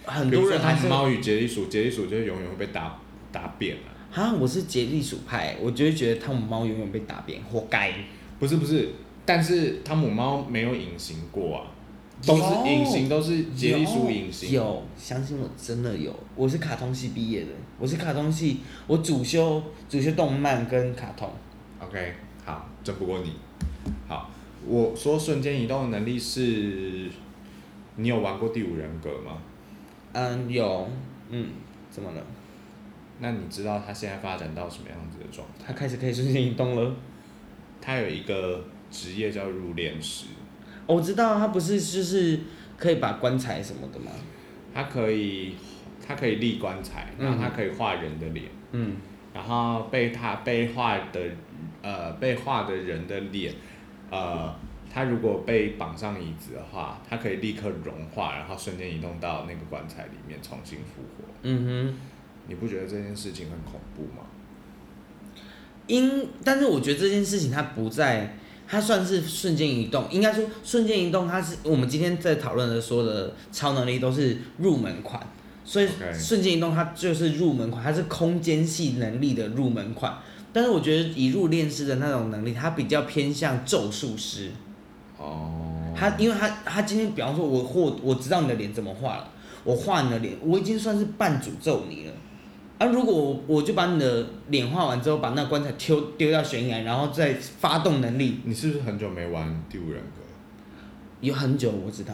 [0.06, 2.98] 很多人还是猫与杰利鼠，杰利鼠就永远会被打
[3.32, 3.84] 打扁了。
[4.12, 7.94] 啊，我是杰利鼠派，我就会觉得汤姆猫永远被打扁，活该。
[8.40, 8.90] 不是不是，
[9.26, 11.68] 但是汤姆猫没有隐形过啊，
[12.26, 14.52] 都是隐形，都是杰利鼠隐形。
[14.52, 16.14] 有，相信我，真的有。
[16.36, 17.48] 我是卡通系毕业的，
[17.78, 21.30] 我是卡通系，我主修主修动漫跟卡通。
[21.80, 22.14] OK，
[22.44, 23.34] 好，争不过你。
[24.08, 24.30] 好，
[24.68, 27.10] 我说瞬间移动的能力是，
[27.96, 29.38] 你有玩过第五人格吗？
[30.12, 30.90] 嗯，有。
[31.30, 31.50] 嗯，
[31.90, 32.22] 怎么了？
[33.20, 35.66] 那你知道他现在发展到什么样子的状态？
[35.68, 36.96] 他开始可以瞬间移动了。
[37.80, 40.26] 他有一个职业叫入殓师。
[40.96, 42.40] 我知道他不是就是
[42.78, 44.12] 可以把棺材什么的吗？
[44.74, 45.54] 他可以，
[46.06, 48.48] 他可以立棺材，然后他可以画人的脸。
[48.72, 48.98] 嗯。
[49.32, 51.22] 然后被他被画的
[51.84, 53.54] 呃被画的人的脸，
[54.10, 54.54] 呃，
[54.92, 61.26] 他如果被绑上椅子的话，他可以立刻融化，然后瞬间移动到那个棺材里面重新复活。
[61.44, 61.96] 嗯哼。
[62.48, 64.26] 你不觉得这件事情很恐怖吗？
[65.86, 68.36] 因，但是我觉得这件事情它不在，
[68.72, 70.06] 它算是瞬间移动。
[70.12, 75.20] 应该说瞬间移动，它是我们今天在讨论的说的超能力都是入门款，
[75.66, 80.20] 所以瞬间移动它就是入门款，它是空间系能力的入门款。
[80.54, 84.52] 但是我觉得以入殓师的那种能力，它比较偏向咒术师。
[85.18, 85.66] 哦。
[85.98, 89.30] 他因为他他今天比方说我或我知道你的脸怎么画了，
[89.66, 92.14] 我画你的脸，我已经算是半诅咒你了。
[92.80, 92.88] 啊！
[92.88, 98.40] 如果我我就把你的脸画完之后，把那棺材丢丢到悬崖，然后再发动能力。
[98.46, 100.22] 你是不是很久没玩第五人格？
[101.20, 102.14] 有很久，我知道。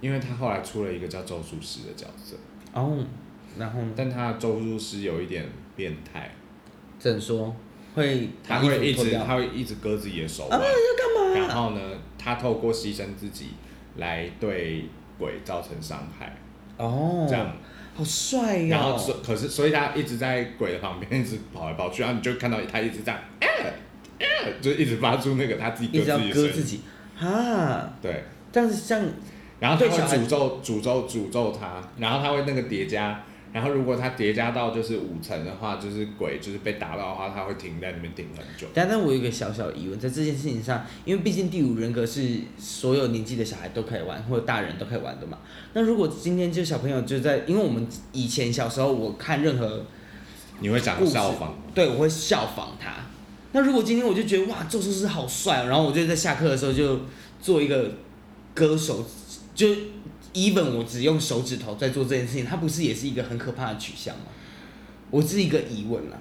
[0.00, 2.34] 因为他后来出了一个叫咒术师的角色。
[2.72, 2.98] 哦，
[3.56, 3.92] 然后呢？
[3.94, 6.32] 但他的咒术师有一点变态。
[6.98, 7.54] 怎说？
[7.94, 8.30] 会？
[8.42, 10.58] 他会一直他会一直割自己的手腕。
[10.58, 10.64] 啊！
[10.64, 11.46] 要干嘛？
[11.46, 11.80] 然后呢？
[12.18, 13.50] 他透过牺牲自己
[13.98, 14.86] 来对
[15.16, 16.36] 鬼造成伤害。
[16.76, 17.24] 哦。
[17.28, 17.56] 这样。
[17.98, 18.76] 好帅呀！
[18.76, 23.20] 然后所可是，所以他一直在鬼的旁边一直跑来跑去，然后你就看到他一直这样，
[24.60, 26.52] 就一直发出那个他自己割自己的声音。
[26.52, 26.80] 自己
[27.16, 28.22] 哈，对，
[28.52, 29.04] 这样子像，
[29.58, 33.20] 然后他会诅咒诅咒诅咒他，然后他会那个叠加。
[33.50, 38.66] 然后如果它叠加到就是五层的话，就是鬼就是被打到的话，它会停在那边停很久。
[38.74, 45.38] 但但我有一个小小的疑问，在这件事情上，因为毕竟第五人格是所有年纪的小孩都可以玩，或者大人都可以玩的嘛。
[45.72, 49.82] 那如果今天就小朋友就在，因为我们以前小时候我看任何，
[50.60, 51.52] 你会讲效仿？
[51.74, 52.96] 对，我会效仿他。
[53.52, 57.00] 那如果今天我就觉得哇，咒术师好帅，然后我就在下课的时候就
[57.40, 57.92] 做一个
[58.54, 59.02] 歌手，
[59.54, 59.68] 就。
[60.38, 64.26] Even 我只用手指头在做这件事情，它不是也是一个很可怕的取向吗？
[65.10, 66.16] 我是一个疑问啦。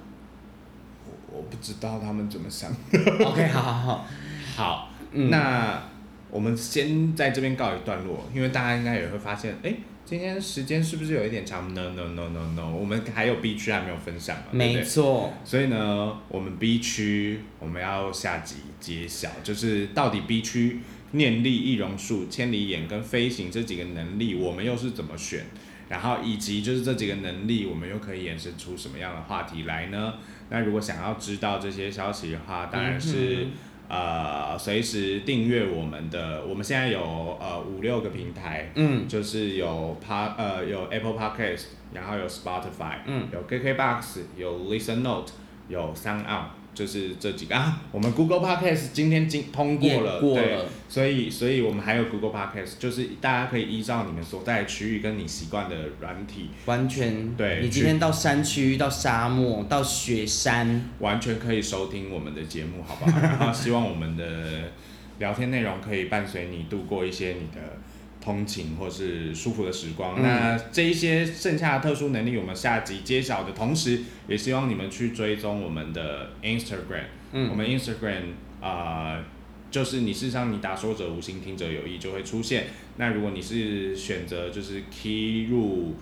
[1.05, 2.72] 我我不知道他们怎么想。
[2.91, 4.07] OK，好好好，
[4.55, 5.84] 好，嗯、那
[6.32, 14.43] 我们先在这边告一段落，因为大家应该也会发现，哎、欸，今天时间是不是有一点长？No No No No No，我们还有 B 区还没有分享嘛？
[14.51, 15.32] 没错。
[15.43, 20.80] 所以呢，我们 B 区我们要下集揭晓，就是到底 B 区。
[21.12, 25.45] 念力、易容术、千里眼跟飞行这几个能力，我们又是怎么选？
[25.89, 30.16] 然后以及就是这几个能力，我们又可以衍生出什么样的话题来呢？
[30.49, 33.47] 那如果想要知道这些消息的话，当然是、
[33.88, 36.45] 嗯、呃随时订阅我们的。
[36.45, 45.32] 我们现在有呃五六个平台，嗯，就是有 Pod 呃有 Apple Podcast，然后有 Spotify，嗯，有 KKBox，有 Listen Note，
[45.70, 46.43] 有 SoundOn。
[46.78, 57.61] 就是这几个啊，我们 Google Podcast 今天经通过了，过了对，所以所以我们还有 Google Podcast，就是大家可以依照你们所在的区域跟你习惯的软体，完全对。
[57.63, 63.19] 你今天到山区、到沙漠、到雪山，完全可以收听我们的节目，好不好？
[63.19, 64.71] 然 后希望我们的
[65.17, 67.80] 聊天内容可以伴随你度过一些你的
[68.28, 70.15] 通勤或是舒服的时光。
[70.17, 77.05] 嗯、那这一些剩下的特殊能力，我们下集揭晓的同时，也希望你们去追踪我们的 Instagram。
[77.32, 79.23] 嗯，我们 Instagram 啊、呃，
[79.71, 82.65] 就是你事实上你打说者无心，听者有意就会出现。
[82.97, 85.95] 那如果你是选择就是 key 入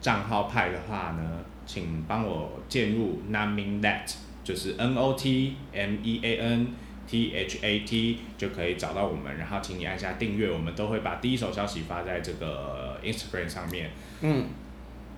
[0.00, 4.14] 账号派的话呢，请帮我键入 Notmeanthat，
[4.44, 6.68] 就是 N O T M E A N
[7.12, 13.90] T H A T 就可以找到我们，然后请你按下订阅，我们都会把第一手消息发在这个 Instagram 上面。
[14.22, 14.46] 嗯，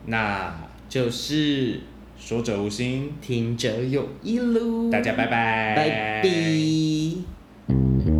[0.06, 0.52] 那
[0.88, 1.82] 就是
[2.18, 4.90] 说者无心，听者有意喽。
[4.90, 8.13] 大家拜拜，拜拜。